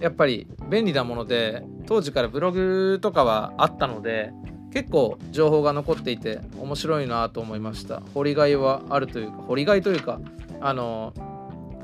[0.00, 4.32] やっぱり便利なもので当時からブログとかはあったので
[4.72, 8.02] 結構情報が残っていて面白いなと思いました。
[8.14, 10.20] 掘りがいはあるというか掘りがいというか
[10.60, 11.12] あの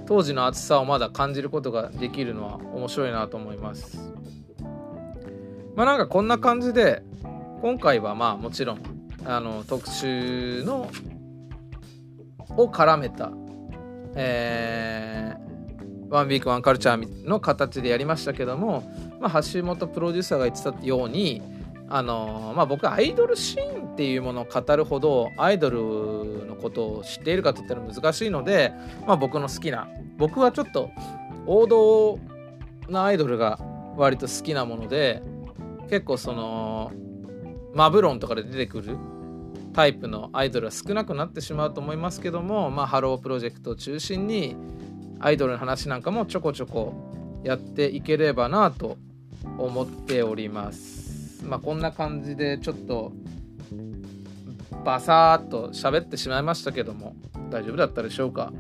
[0.07, 4.13] 当時の暑さをまだ感じることができるのは面白いなと思います。
[5.75, 7.03] まあなんかこんな感じで
[7.63, 8.79] 今回はまあもちろん
[9.25, 10.91] あの特集の
[12.51, 13.33] を絡めた
[14.15, 15.45] えー
[16.15, 18.89] ワンウィークワンカルチャーの形でやりましたけども、
[19.21, 21.43] まあ、橋本プロデューサーが言ってたように
[21.89, 28.73] あのまあ、僕アイドルシーンっていうものを語るほどアイドルのことを知っているかといったら難しいので、
[29.07, 30.91] まあ、僕の好きな僕はちょっと
[31.47, 32.19] 王道
[32.89, 33.59] なアイドルが
[33.97, 35.23] 割と好きなもので
[35.91, 36.91] 結構その
[37.75, 38.97] マブロンとかで出てくる
[39.75, 44.57] タイプのアイドルは少なくなってしまうと思いますけども、まあ、ハロープロジェクトを中心に
[45.21, 46.95] アイドルの話なんかもちょこちょこ
[47.43, 48.97] やっていければなと
[49.59, 51.04] 思っております。
[51.45, 53.13] まあこんな感じでちょっと
[54.85, 57.15] バサーっと喋ってしまいましたけども
[57.51, 58.53] 大丈夫だったでしょうか？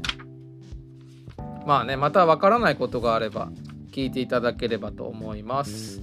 [1.66, 3.50] まあねまたわからないことがあれば
[3.90, 6.00] 聞いていただければと思います。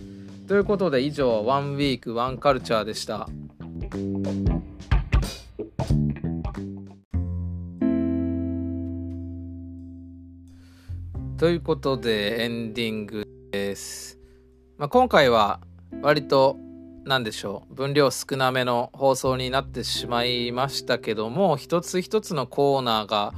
[0.47, 3.29] ということで以上「ワンウィークワンカルチャーでした。
[11.38, 14.20] ということでエンディングです。
[14.78, 15.59] まあ、今回は
[16.01, 16.58] 割と
[17.03, 23.33] 何でしょう分量少なめの放送になってしまいましたけども一つ一つのコーナーが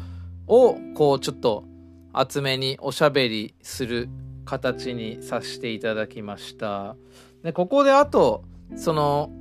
[0.48, 1.64] をこうちょっと
[2.12, 4.10] 厚めにおしゃべりする
[4.46, 6.96] 形にさせていただきました。
[7.44, 8.44] でここであと
[8.76, 9.32] その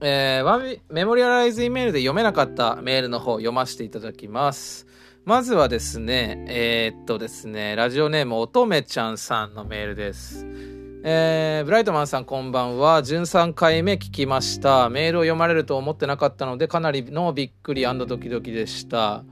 [0.00, 4.86] えー、メモリアライズイメールで読めなかったメールの方読ませていただきます。
[5.24, 10.83] まずはですね、えー、っとですね、ラジオネーム乙女ちゃんさんのメールです。
[11.06, 13.02] えー、ブライトマンさんこんばんは。
[13.02, 14.88] 13回目聞きました。
[14.88, 19.22] メールを読まれると思ってなかったので、かなりのびっくりドキドキでした。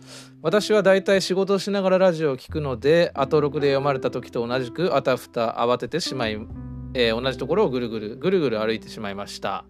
[0.43, 6.39] 私はだいたい仕事をしながらラジオを聞くので、後録で読まれた時と同じく、あたふた慌ててしまい、
[6.93, 9.65] えー、同じところをぐるぐる、ぐるぐる歩いてしまいました。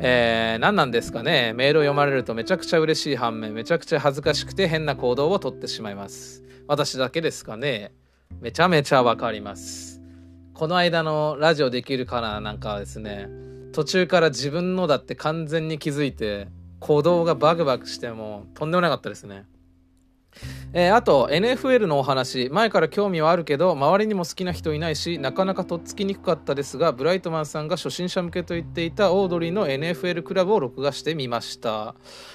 [0.00, 7.92] えー、何なんですかねメールを読まれるとめちゃくちゃ嬉しい反面めちゃくちゃ恥ずかしくて変な行動をとってしまいます私だけですかね
[8.40, 9.95] めちゃめちゃわかります
[10.56, 13.28] この間のラジオできるかななんかですね
[13.74, 16.48] 途中から自分のだって完全に気づいて
[16.80, 19.44] 鼓動がバグバグしてもとんでもなかったですね。
[20.72, 22.48] えー、あと NFL のお話。
[22.50, 31.94] 前から興味はあるけど周りにも好きな人いないしなかなかとっつきにくかったですがブライトマンさんが初心者向けと言っていたオードリーの NFL クラブを録画してみました、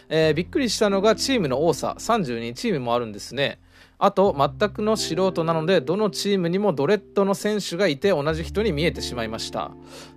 [0.10, 3.60] えー、びっくりしたのがチームの多さ32チームもあるんですね。
[4.03, 9.72] あと全くの素人なのでどのチームにもドレッドの選手がいて同じ人に見えてしまいました、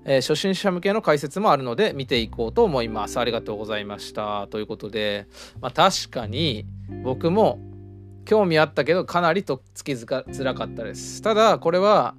[0.07, 3.21] えー、初心者向けの解説もあるので見ていこうと思います。
[3.21, 4.49] ありがとうございました。
[4.49, 5.29] ということで、
[5.61, 6.65] まあ、確かに
[7.03, 7.59] 僕も
[8.25, 11.21] 興味あったけどかなりとつきづらかったです。
[11.21, 12.15] ただこれは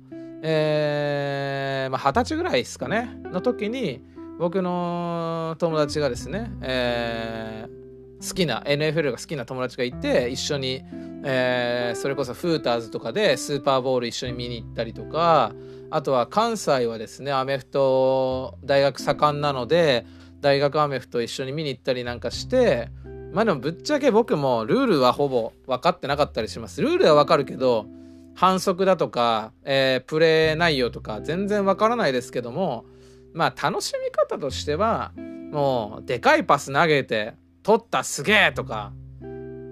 [0.48, 3.10] えー、まあ、20歳ぐらいですかね。
[3.24, 4.04] の時に
[4.38, 7.85] 僕の友達がですね、えー、
[8.22, 10.84] 好きな NFL が好きな友達がいて一緒に、
[11.24, 15.54] えー、それこそフーターズとかでスーパーボール一緒に見に行ったりとか
[15.92, 20.06] あとは関西はですねアメフト大学盛んなので
[20.42, 22.90] 大学アメフト一緒に見に行ったりなんかして
[23.36, 26.82] まあでもぶっちゃけ僕もルールはほぼ分かってなかったりします。
[26.82, 27.86] ルールは分かるけど、
[28.34, 32.86] 反則だとか、えー、プレー内容とか全然分からないですけども、
[33.34, 35.12] まあ楽しみ方としては、
[35.52, 37.34] もうでかいパス投げて、
[37.66, 38.94] 取ったすげえとか、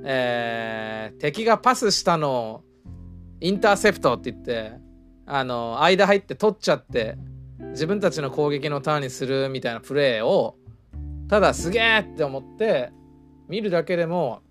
[0.03, 2.63] えー、敵がパスしたのを
[3.39, 4.73] インターセプトって言って、
[5.27, 7.17] あの、間入って取っちゃって、
[7.69, 10.55] 自分たちの攻撃のターンにするみたいなプレーを、
[11.29, 12.91] ただすげえって思って、
[13.47, 14.41] 見るだけでも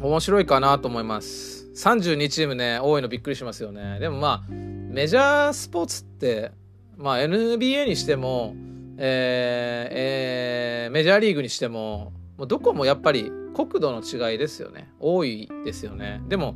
[0.00, 1.68] 面白いかなと思います。
[1.76, 3.98] 32チームね多いのびっくりしますよね。
[3.98, 6.52] でもまあメジャースポーツって
[6.96, 8.54] まあ NBA にしても、
[8.96, 14.90] えーえー、メジャーリーグにしてももうどこもやっぱり国土の違いですよね。
[14.98, 16.22] 多いですよね。
[16.28, 16.54] でも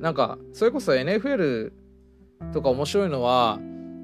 [0.00, 1.72] なんかそれこそ NFL
[2.52, 3.58] とか面白いのは、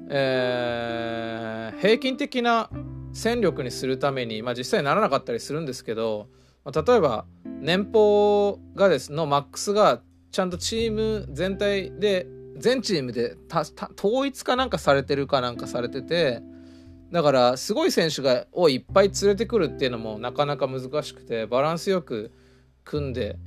[0.09, 2.69] えー、平均的な
[3.13, 6.27] 戦力にするために、まあ、実際ならなかったりするんですけど
[6.65, 10.01] 例えば年俸がですのマックスが
[10.31, 12.27] ちゃんとチーム全体で
[12.57, 13.35] 全チームで
[13.97, 16.41] 統一かなんかされてるかなんかされてて
[17.11, 22.31] だからすごい選手がをいっぱい連れてくるっていうのもなかなか難しくてバランスよく
[22.83, 23.37] 組んで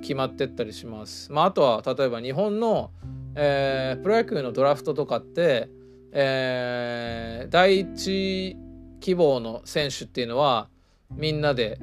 [0.00, 1.30] 決まってったりします。
[1.30, 2.90] まあ、あとは例えば日本の、
[3.34, 5.68] えー、プロ野球のドラフトとかって、
[6.12, 8.56] えー、第一
[9.00, 10.68] 希望の選手っていうのは
[11.14, 11.78] みんなで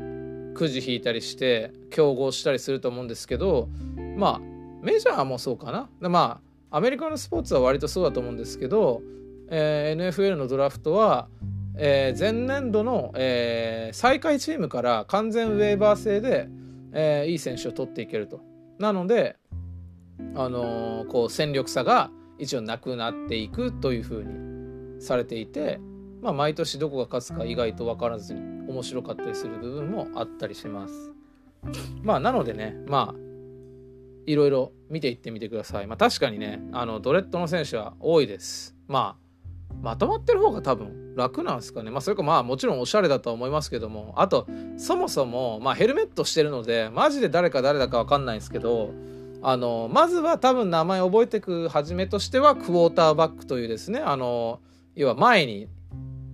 [0.55, 3.69] くじ引いたりして競合したりすると思うんですけど
[4.17, 4.39] まあ
[4.81, 9.01] メジャーもそうかなまあアメリカのスポーツは割とそうだと思うんですけど、
[9.49, 11.27] えー、NFL のドラフトは、
[11.75, 16.49] えー、前年度の、えー、最下位チームから完全ウェーバー制で、
[16.93, 18.41] えー、いい選手を取っていけると。
[18.79, 19.37] なので、
[20.35, 25.79] あのー、こう戦力差が一応なくなっていくというふうにされていて、
[26.21, 31.11] まあ、毎年どこが勝つか意外と分からずに面白かったりする部分もあったりします。
[32.01, 33.19] まあなのでねまあ
[34.25, 35.87] いろいろ見ていってみてください。
[35.87, 38.75] まあ確かにねあのドレッドの選手は多いです。
[38.87, 39.28] まあ
[39.81, 41.91] まとまってる方が多分楽なんですかね。
[41.91, 44.47] まあそれかまあもちろんおしゃれだとは思いますけどもあと
[44.77, 48.93] そもそもまあヘルメットしてるのでマジで誰か誰だか分かんないんですけど
[49.41, 54.59] あのまずは多分名前覚えていくはじめとしてはクォーターバックというですねあの
[54.95, 55.67] 要は前に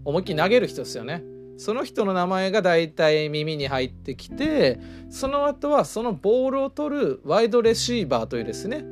[0.03, 1.23] 思いっきり投げる人ですよね。
[1.57, 8.83] その人の名前が大体耳に入ってきてその後はそのボールを取るワイドレシーバーというですね、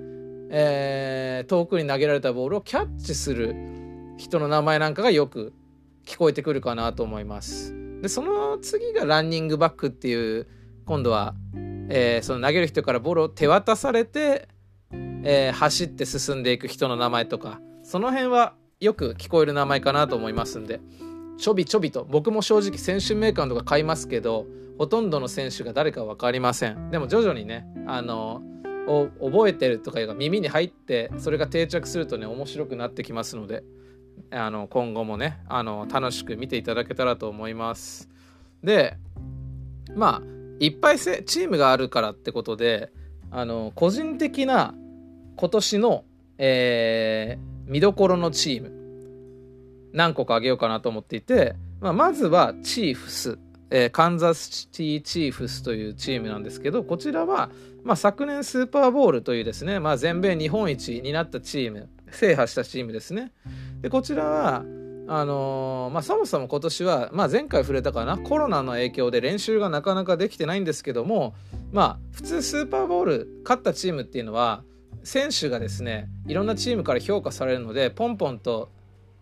[0.49, 3.53] えー、遠くに投げられたボールをキャッチする
[4.17, 5.53] 人の名前なんかがよく
[6.05, 7.73] 聞こえてくるかなと思います。
[8.01, 10.47] でその次がランニングバックっていう
[10.85, 11.35] 今度は、
[11.89, 14.49] えー、その投げる人からボールを手渡されて、
[14.91, 20.81] えー、走って進んでいく人の名前とかその辺はよく聞こえる名前かなと思いますんで
[21.37, 24.45] ちょびちょびと僕も正直選手メーカーとか買いますけど
[24.77, 28.41] ほとんどの選手が誰か分かりませんでも徐々にねあの
[29.21, 33.63] 覚えてるとかが耳に入ってそれが定着するとね面白くなってきますので
[34.31, 38.09] あの今後もねあの楽しく見ていただけたらと思います。
[38.63, 38.97] で
[39.95, 42.91] まあいっぱいチームがあるからってことで
[43.31, 44.73] あの個人的な
[45.35, 46.05] 今年の、
[46.37, 48.71] えー、見どころのチーム
[49.93, 53.37] 何個かあげようかなと思っていて、まあ、まずはチーフス、
[53.69, 57.49] えー、カンザスシティチーフスというチームなんですけどこちらは、
[57.83, 63.31] まあ、昨年スーパーボールというですね、まあ、全米日本一になったチーム制覇したチームですね。
[63.83, 64.65] でこちらは
[65.05, 71.35] あのー、まあ、そもそも今年は、まあ、前回触れたかなコロナの影響で練習がなかなかできてないんですけども、
[71.71, 74.63] まあ、普通スーパーボール勝ったチームっていうのは
[75.03, 78.71] 選手がですねいろんなチームから評価されるのでポンポンと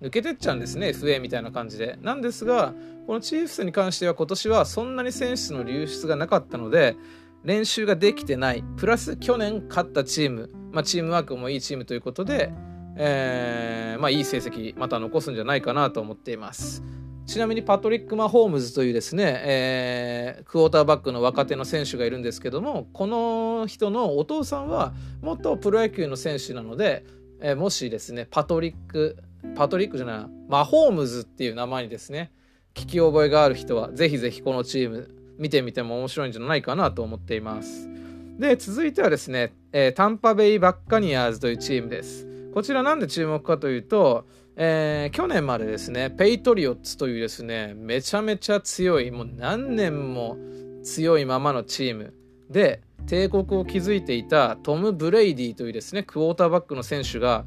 [0.03, 1.97] 抜けてっちゃうんですね FA みたいな感じで。
[2.01, 2.73] なんですが
[3.07, 6.95] このチーフスに関しては今年はそんなに選手の流出がなかったので、
[7.43, 8.63] 練習ができてない。
[8.77, 12.53] プラス去年勝ったチーム、まあ、チームワークもいいチームということで、
[13.03, 16.83] えーまあ、いい成績また残すんじゃないかなと思っています。
[17.25, 27.05] ちなみにパトリック・マホームズというですね、えー、クォーターバックの若手の選手がいるんですけどもこの人のお父さんは元プロ野球の選手なので、
[27.39, 29.17] えー、もしですねパトリック
[29.55, 32.31] パトリックじゃないマホームズっていう名前にですね
[32.73, 37.89] 聞き覚えがある人はぜひぜひこのチーム見てみても面白いんじゃないかなと思っています
[38.37, 44.25] で続いてはですね、えー、タンパベイ・バッカニアーズというチームですこちらなんで注目かというと
[44.55, 50.37] えー、去年までですねペイトリオッツというですねめちゃめちゃ強いもう何年も
[50.83, 52.13] 強いままのチーム。
[52.49, 57.45] で帝国を築いていたトム・ブレイディというですねクォーターバックの選手が、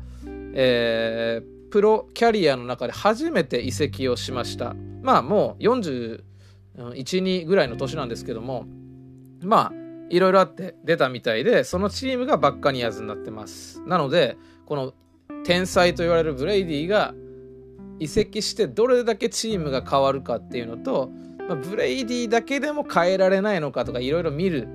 [0.54, 4.74] えー、プロキャリアの中で初めて移籍をしました。
[5.02, 8.66] まあもう41、2ぐらいの年なんですけども
[9.42, 9.72] まあ
[10.08, 13.82] いろいろあって出たみたいでそのチームがバッカニアーズになってます。
[13.86, 14.94] なのでこの
[15.44, 17.14] 天才と言われるブレイディが
[17.98, 21.10] 移籍してどれだけチームが変わるかっていうのと、
[21.48, 24.68] まあ、ブレイディだけでも変えられないのかとかいろいろ見る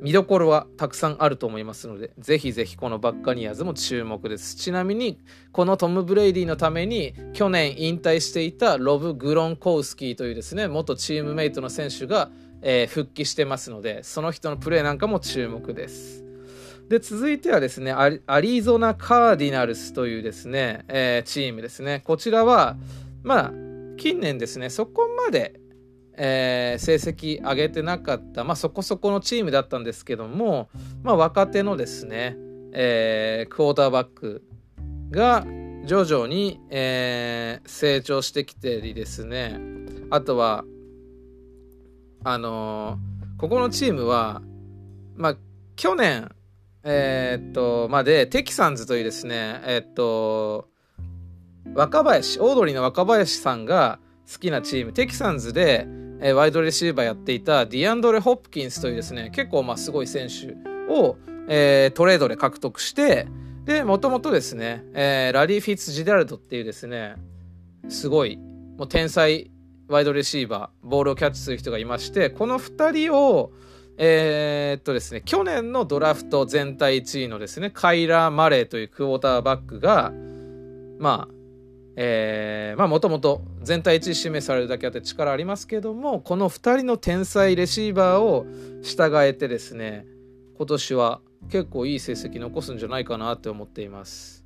[0.00, 4.54] 見どころはたくさんあると思いますのでぜひぜひこのバッカニアズも注目です。
[4.54, 5.18] ちなみに
[5.50, 12.30] このトム・ブレイディのために去年引退していたロブ・グロンコウスキーというですね元チームメイトの選手が、
[12.62, 16.27] えー、復帰してますのでその人のプレーなんかも注目です。
[16.88, 22.00] で続いてはですねアリゾナ・カーディナルスというですね、えー、チームですね。
[22.04, 22.76] こちらは
[23.22, 23.52] まあ
[23.98, 25.60] 近年ですねそこまで、
[26.16, 30.70] えー、成績上げてなかった、まあ、そこそこのチームだったんですけども、
[31.02, 32.36] まあ、若手のですね、
[32.72, 34.42] えー、クォーターバック
[35.10, 35.44] が
[35.84, 39.58] 徐々に、え、成長してきてりですね。
[40.10, 40.64] あとは
[42.24, 42.98] あの、
[43.38, 44.42] ここのチームは
[45.16, 45.36] まあ
[45.76, 46.30] 去年
[46.90, 50.68] えー、っと、まで、テキサンズというですね、えー、っと、
[51.74, 53.98] 若林、オードリーの若林さんが
[54.32, 55.86] 好きなチーム、テキサンズで、
[56.20, 60.56] えー、ワイドレシーバーやっていたディアンドレ・ホップキンスというですね、結構まあすごい選手
[60.90, 63.28] を、えー、トレードで獲得して、
[63.66, 67.16] で、もともとですね、えー、ラリー・フィッツ・ジダルドっていうですね、
[67.90, 68.38] すごい、
[68.78, 69.50] もう天才
[69.88, 73.52] ワイドレシーバー、ボールをキャッチする人がいまして、この2人を、
[74.00, 80.12] えー、っとですね、去年のドラフト全体1位のですね、カイラー・マレーというクォーターバックが、
[81.00, 81.34] まあ、
[81.96, 88.46] えー、まあもともと全体1位指名されるだけあって力ありますけども、この2人の天才レシーバーを
[88.84, 90.06] 従えてですね、
[90.56, 91.20] 今年は
[91.50, 94.37] 結構いい成績残すんじゃないかなって思っています。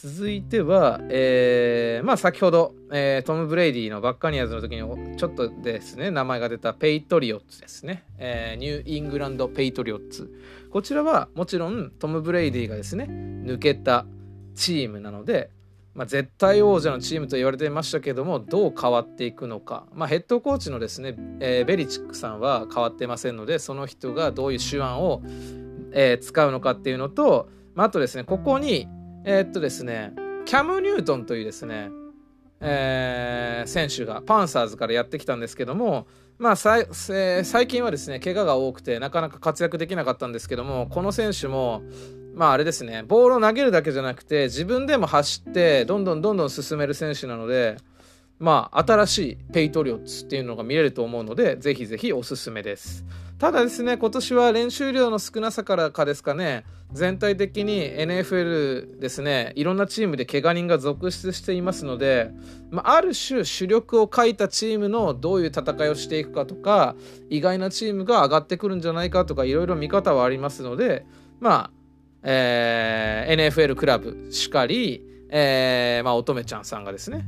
[0.00, 8.04] 続いては、えー、まあ先ほど、えー、トム・ブレイディのバッカニアーズの時にちょっとですね、名前が出たペイトリオッツですね。
[8.16, 10.30] えー、ニューイングランド・ペイトリオッツ。
[10.70, 13.08] こちらはもちろんトム・ブレイディがですね、
[13.44, 14.06] 抜けた
[14.54, 15.50] チームなので、
[15.94, 19.88] まあ、絶対王者のチームと言われていましたけども、どう変わっていくのか。
[19.92, 25.22] まあ、ヘッドコーチのですね、えー、ベリチックさんは変わってませんので、その人がどういう手腕を、
[25.90, 28.86] えー、使うのかっていうのと、まあ、あとですね、ここに
[29.30, 30.14] えー、っとですね、
[30.46, 31.90] キャム・ニュートンというですね、
[32.62, 36.06] えー、選手がパンサーズからやってきたんですけども、
[36.38, 41.82] まあ、えー、最近はですね、怪我が多くてなかなか活躍できなかったんですけども、この選手も、
[42.34, 47.76] まああれですね、ボールを投げるだけじゃなくて、自分でも走って、どんどんどんどん進める選手なので、
[48.38, 53.04] まあ、新しいペイトリオッツっていうのが見れると思うので、ぜひぜひおすすめです。
[53.38, 62.32] ただですね、今年は練習量の少なさからかですかね、全体的に NFL ですね、いろんなチームで怪我人が続出していますので、
[62.72, 66.96] まあ、ある種主力を欠いたチームのどういう戦いをしていくかとか、
[67.30, 71.06] 意外なチームが上がってくるんじゃないかとか、いろいろ見方はありますので、
[71.38, 71.70] まあ、
[72.24, 77.24] えー、NFL クラブしかり、えー、まあ、乙女ちゃんさんがですね、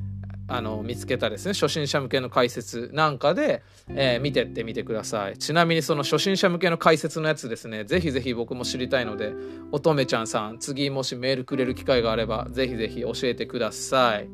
[0.50, 1.54] あの見つけたですね。
[1.54, 5.38] 初心者向けの解説なんかで、えー、見てってみてください。
[5.38, 7.84] ちなみにその初心者向けの解説のやつですね。
[7.84, 9.32] ぜひぜひ僕も知りたいので
[9.70, 14.28] 乙女ちゃんさん次もしメールくれる機会があればぜひぜひ教えてください。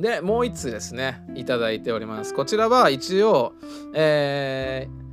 [0.00, 1.24] でもう1通ですね。
[1.36, 2.34] いただいております。
[2.34, 3.54] こちらは一応
[3.94, 5.06] えー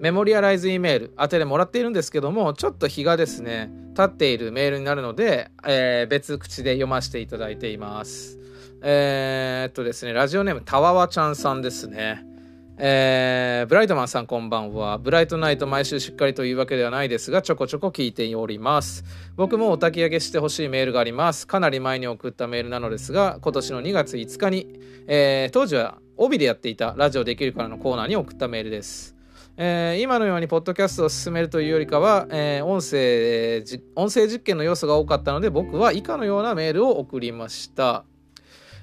[0.00, 8.37] メモリアライズ E メール宛てでもらっているんですけども、ちょっと日がですね、経っているメールになるので、えー、別口で読ませていただいています。
[8.82, 12.24] えー、っとですね、ラジオネームたわわちゃんさんですね。
[12.80, 14.98] えー、ブライトマンさんこんばんは。
[14.98, 19.04] ブライトナイト毎週しっかりというわけではないですが、ちょこちょこ聞いております。
[19.36, 21.48] 僕もお焚き上げしてほしいメールがあります。
[21.48, 24.78] かなり前に送ったメールなのですが、今年の2月5日に、
[25.08, 29.16] えー、当時は帯でやっていたラジオできるからのコーナーに送ったメールです。
[29.56, 33.64] えー、今のようにポッドキャストを進めるというよりかは、えー、音声
[33.96, 38.04] 音声実験の要素が多かったので僕は以下のようなメールを送りました。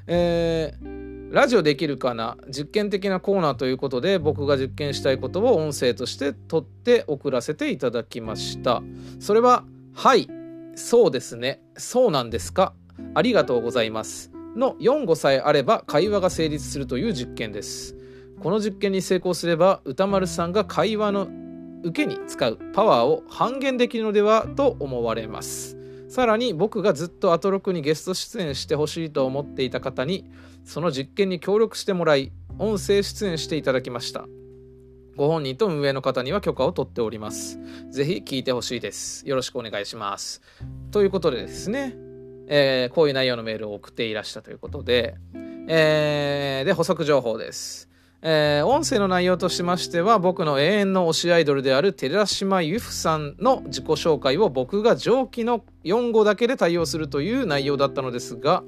[0.07, 2.37] えー、ラジオできるかな？
[2.49, 8.83] 実験的なコーナーということで僕が実験したいことを音声として取って送らせていただきました。
[9.19, 9.63] それは
[9.93, 10.29] 「はい
[10.75, 11.61] そうですね。
[11.77, 12.73] そうなんですか。
[13.13, 17.95] ありがとうございます」の4語さえあれば会話が成立するという実験です。
[18.39, 21.27] この実験に成功すれば歌丸さんが会話の
[21.83, 25.77] 受けに使うパワーを半減できるのではと思われます。
[26.15, 30.23] さらに僕がずっとアトロクにゲスト出演してほしいと思っていた方に
[30.63, 34.25] その実験に協力してもらい音声出演していただきました。
[35.17, 37.59] ご本人と運営の方には許可を取っております。
[37.91, 39.27] ぜひ聞いてほしいです。
[39.27, 40.41] よろしくお願いします。
[40.91, 41.97] ということでですね、
[42.47, 45.17] えー、こういう内容のメールを送っていらしたということで、
[45.67, 47.84] えー、で補足情報です。
[48.27, 58.63] えー、音声の内容としましては僕の永遠の推しアイドルである寺島由布さんの自己紹介を僕が上記の4語だけで対応するという内容だったのですが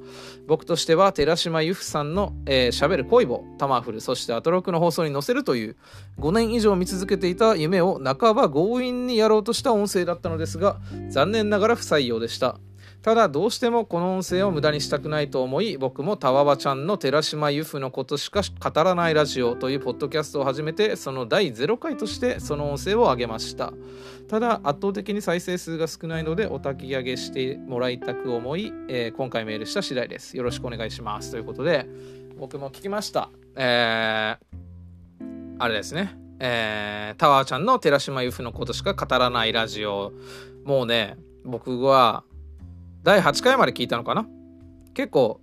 [0.47, 5.75] 僕としては寺島由布さんの「しゃべ、えー、る恋をタマフルそしてアトロクの放送に載せるという
[6.19, 10.77] 5年以上見続けていた夢を半ば強引にやろうとした音声だったのですが
[11.09, 12.59] 残念ながら不採用でした。
[13.07, 23.71] ただどうしてもこの音声を無駄にしたくないと思い僕もたわわちゃんの寺島由布のことしか語らないラジオというポッドキャストを始めてその第0回としてその音声を上げました。
[24.27, 30.35] ただ圧倒的に再生数が少ないのでお焚き上げしてもらいたく思い、えー、今回メールした次第です。
[30.35, 31.31] よろしくお願いします。
[31.31, 31.87] ということで
[32.37, 33.29] 僕も聞きました。
[33.55, 35.25] えー、
[35.59, 36.17] あれですね。
[36.41, 40.11] えー、タワーちゃんの寺島由布のことしか語らないラジオ。
[40.65, 41.15] もうね
[41.45, 42.25] 僕は
[43.07, 44.27] 第8回まで聞いたのかな？
[44.93, 45.39] 結構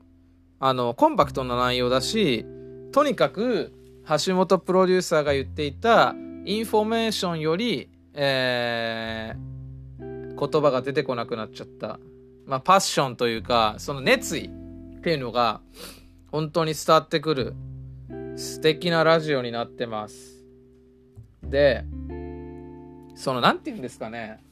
[0.61, 2.45] あのコンパクトな内容だし
[2.93, 3.73] とにかく
[4.27, 6.15] 橋本プロデューサーが言っていた
[6.45, 11.99] インフォメーションより、えー、言葉が出てこなくなっちゃった、
[12.45, 14.51] まあ、パッションというかその熱意
[14.99, 15.63] っていうのが
[16.31, 17.55] 本当に伝わってくる
[18.37, 20.45] 素敵なラジオになってます。
[21.43, 21.87] で
[23.15, 24.45] その何て言うんですかね。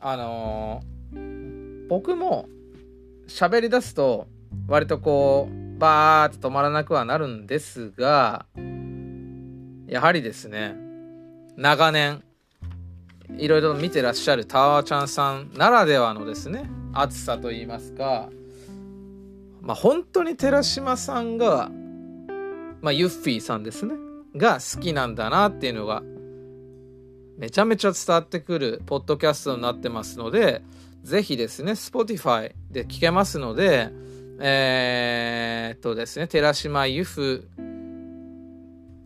[0.00, 1.41] あのー
[1.88, 2.48] 僕も
[3.28, 4.26] 喋り出すと
[4.68, 8.46] 割とこうバーッと止まらなくはなるんですが
[9.86, 10.76] やはりですね
[11.56, 12.22] 長年
[13.38, 18.28] いろいろ見てらっしゃるタワーちゃんさんならではのですね熱さといいますか
[19.60, 21.70] まあ本当に寺島さんが
[22.80, 23.94] まあユッフィーさんですね
[24.36, 26.02] が好きなんだなっていうのが
[27.38, 30.62] めちゃめちゃ伝わってくるポッドキャストになってますので
[31.02, 33.90] ぜひですね、Spotify で聞けますので、
[34.38, 37.48] えー、っとですね、寺島由布、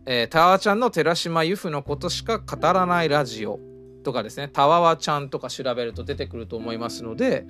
[0.05, 3.59] えー、タワーちゃんの寺島由布のことしか語らないラジオ
[4.03, 7.47] とかですね、タワワちゃんとか調べると出てくると思いますので、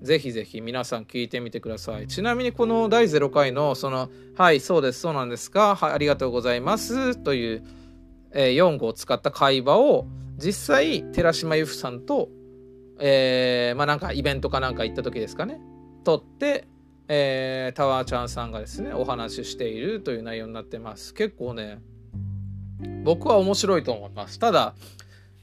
[0.00, 2.08] ぜひぜひ皆さん聞いてみてください。
[2.08, 7.64] ちなみにこの第0回のその、はい、そうです、そうなんですか、はい、ありがとうございますという、
[8.32, 10.06] えー、4語を使った会話を
[10.38, 12.30] 実際寺島由布さんと
[13.04, 15.60] えー、まあなんかイベントかなんか行った時ですかね。
[16.04, 16.68] 撮って、
[17.08, 21.12] えー、タワーちゃんさんがですねお話ししているという内容になってます。
[21.12, 21.80] 結構ね
[23.02, 24.38] 僕は面白いと思います。
[24.38, 24.74] ただ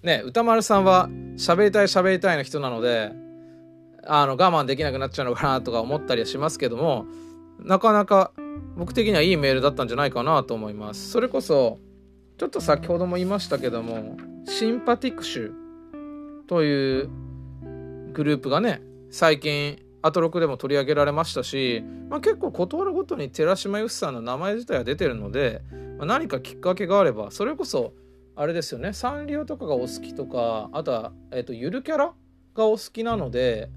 [0.04, 3.12] ね歌丸さんは喋りたい喋りたいの人なので
[4.06, 7.08] あの我慢できなくなっちゃうのかなとか思ったりはしますけども
[7.60, 8.32] なかなか
[8.78, 11.10] 僕的にはいいメールだったんじゃないかなと思います。
[11.12, 11.78] それこそ
[12.38, 14.16] ちょっと先ほども言いましたけども
[14.46, 15.52] シンパティクシュ
[16.48, 17.10] という
[18.14, 25.62] グループがね最近アトロクでも取り上げられましたし、まあ、結構断るごとに寺島由布さんの名前自体は出てるので、
[25.98, 27.94] まあ、何かきっかけがあればそれこそ
[28.36, 32.14] あれですよねサンリオとかがお好きとかあとは、えーと、ゆるキャラ
[32.56, 33.70] がお好きなので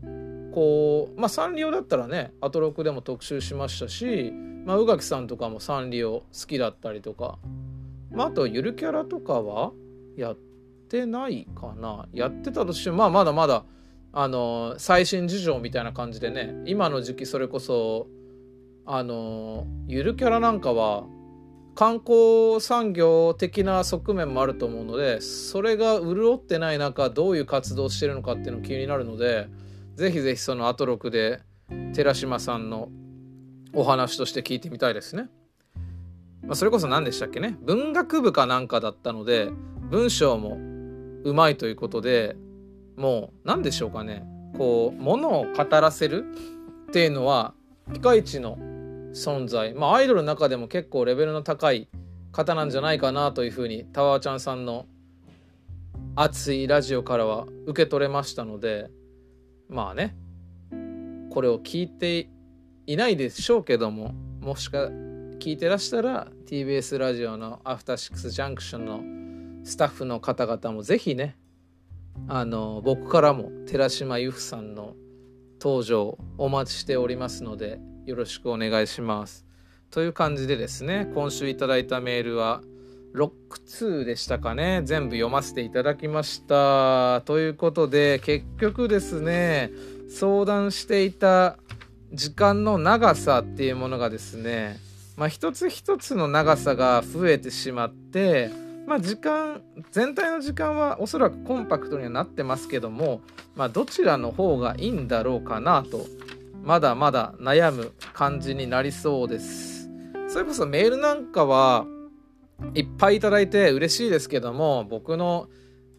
[0.55, 4.33] こうまあサンリオだったらねアトロクでも特集しましたし、
[4.65, 7.39] まあ、宇垣さんとかもサンリオ好きだったりとか、
[8.13, 9.73] まあ、あとゆるキャラとかは
[10.17, 10.37] やっ
[10.89, 12.07] てないかな。
[12.13, 13.65] やってたとしてもまあまだまだ
[14.13, 18.09] あの最新事情みたいな感じでね今の時期それこそ
[18.85, 21.05] あのゆるキャラなんかは
[21.75, 29.49] 観光産業的な側面もあると思うのでそれが潤ってない中どういう活動してるのかっていうの気になるので
[29.95, 31.41] ぜひぜひそのアトロクで
[31.95, 32.91] 寺島さんの
[33.73, 35.31] お話として聞いてみたいですね。
[36.43, 39.49] まあ、それこそ何でしたっけね文学部かなんかだったので
[39.91, 40.59] 文章も
[41.25, 42.37] うまいということで
[42.97, 44.25] もう何でしょうかね。
[44.57, 46.25] こうものを語らせる
[46.89, 47.55] っていうのは
[47.93, 48.57] ピカイチの
[49.15, 49.75] 存在。
[49.75, 51.89] まあアイドルの中でも結構レベルの高い
[52.33, 54.87] 方なんじゃないかなというふうにタワーちゃんさんの
[56.17, 58.91] 熱いラジオからは受け取れましたので
[59.69, 60.15] まあね
[61.31, 62.29] これを聞いて
[62.87, 64.89] いないでしょうけどももしか
[65.39, 68.85] 聞いてらしたら TBS ラジオのアフターシックスジャンクション
[69.61, 71.37] のスタッフの方々もぜひね
[72.29, 74.95] あの僕からも寺島由布さんの
[75.61, 79.47] 登場お待ちしておりますのでよろしくお願いします。
[79.91, 82.63] という感じでですね今週いただいたメールは
[83.13, 89.71] ロック2でしたかね全部読ませていただきましたということで結局ですね
[90.09, 91.59] 相談していた
[92.13, 94.79] 時間の長さっていうものがですね
[95.17, 98.51] まあ一つ一つの長さが増えてしまって
[98.87, 103.21] まあ時間全体の時間はおそらくコンパクトにはなってますけども
[103.55, 106.07] まあどちらの方がいいんだろうかなと
[106.63, 109.91] まだまだ悩む感じになりそうです。
[110.29, 111.85] それこそメールなんかは
[112.75, 115.49] いっぱいいただいて嬉しいですけども僕の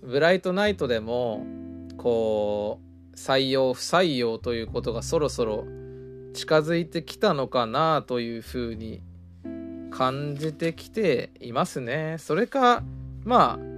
[0.02, 1.46] ブライトナイトでも
[1.98, 2.80] こ
[3.14, 5.66] う採用不採用ということがそろそろ
[6.34, 9.02] 近づいてきたのかなというふうに
[9.98, 12.18] 感じてきていますね。
[12.20, 12.84] それか
[13.24, 13.74] まあ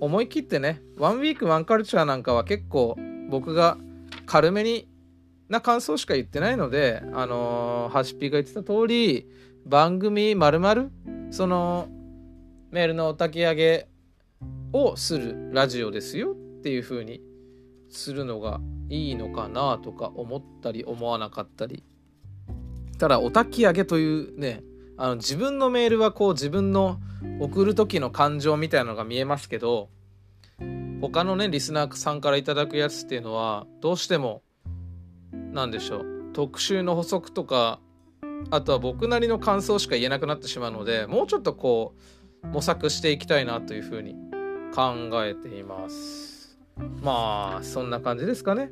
[0.00, 2.96] 思い切ってねワンウィークワンカルチャーなんかは結構
[3.30, 3.78] 僕が
[4.26, 4.88] 軽めに
[5.48, 9.26] な感想しか言ってないのであのー、ハシピが言ってた通り
[9.64, 10.60] 番組まる
[11.30, 11.88] その
[12.70, 13.88] メールの炊き上げ
[14.72, 17.22] をするラジオですよっていう風に
[17.88, 18.60] するのが
[18.90, 21.82] いいのかなとか思ったり思わなかったり
[22.98, 24.62] ただお焚き上げというね
[24.98, 27.00] あの自分のメールはこう自分の
[27.40, 29.88] 送る時の感情みたいなのが見えますけど
[31.00, 34.42] 他のねリスナーさんから頂くやつっていうのはどうしても
[35.52, 37.80] 何でしょう特集の補足とか
[38.50, 41.94] あとは僕なりの感想しか言えなくなってしまうのでもうちょっとこ
[42.42, 44.14] う模索していきたいなというふうに
[44.74, 46.58] 考えています。
[47.02, 48.70] まあそんな感じですかね。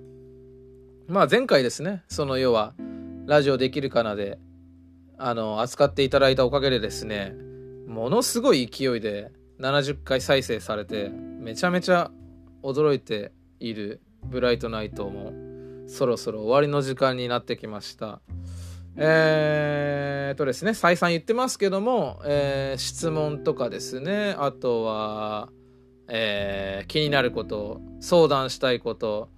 [1.08, 2.04] まあ前回ですね。
[2.08, 2.74] その要は
[3.26, 4.38] ラジオできるかなで
[5.18, 7.34] あの扱っていただいたおかげでですね
[7.86, 12.10] ものすごい勢いで70回再生されてめちゃめちゃ
[12.62, 15.32] 驚いているブライトナイトも
[15.88, 18.20] そろそろ終わりの時間になってきました。
[18.98, 25.50] えー、とですね再三言ってますけども、えー、質問とかですねあとは、
[26.08, 29.28] えー、気になること相談したいこと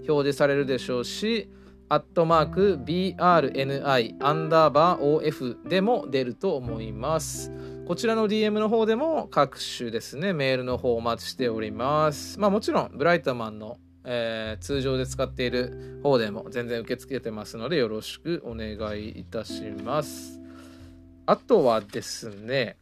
[0.07, 1.49] 表示されるでしょうし、
[1.89, 7.53] アットマーク BRNI アンダーバー OF でも出ると思います。
[7.87, 12.41] こちらの DM の方でも各種ですね、メールの方をお待ちしております。
[12.41, 20.41] まあもちろん、ブライトマンのえー、通常で使っている方でも全然受け付けてますのでよろしくお願いいたします。
[21.27, 22.77] あとはですね、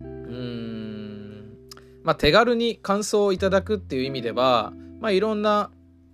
[0.00, 1.56] うーん、
[2.02, 5.70] まあ、手軽に感想をいただくっていう意味では、まあ、いろんな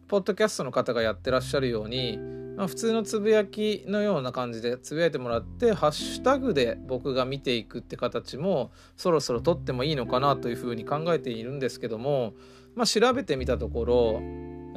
[0.06, 2.18] ポッドキャストの方がやってらっしゃるように、
[2.66, 12.34] 普通のつぶやきのような感じでつぶやいてもらってハッシュタグで僕が見ていくって形もそろそろ取ってもいいのかなというふうに考えているんですけども
[12.78, 14.20] まあ、調べてみたところ、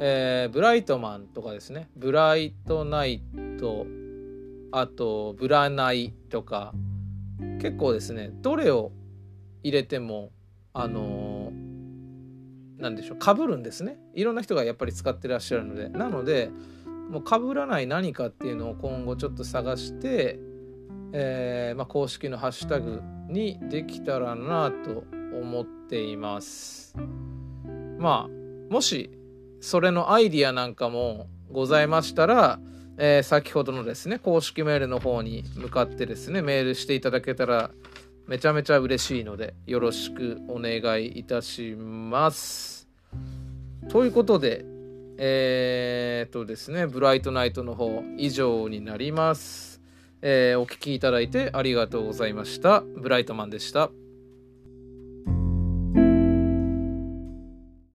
[0.00, 1.88] えー、ブライトマンとかですね。
[1.94, 3.22] ブライトナイ
[3.60, 3.86] ト
[4.72, 6.72] あとブラナイとか
[7.60, 8.90] 結構ですねどれを
[9.62, 10.32] 入れても
[10.72, 13.98] あのー、なんでしょうかぶるんですね。
[14.14, 15.88] いろんな人がやっぱり使ってらっしゃるので。
[15.88, 16.50] なので
[17.12, 20.40] もうかぶらない何かっていうのを今後ちょっと探して、
[21.12, 25.04] えーまあ、公式のハッシュタグにできたらなと
[25.38, 26.96] 思っています。
[27.98, 29.10] まあもし
[29.60, 32.58] それのアイディアなんかもございましたら、
[32.96, 37.72] えー、先ほどのですね公式メールの方に向かってですねメールしていただけたら
[38.26, 42.88] めちゃめちゃ嬉しいのでよろしくお願いいたします。
[43.90, 44.71] ということで
[45.24, 49.80] えー、っとですねブライトナイトの方以上になります。
[50.20, 52.80] えー、お聴きいただいてありがとうございました。
[52.80, 53.92] ブライトマンでした。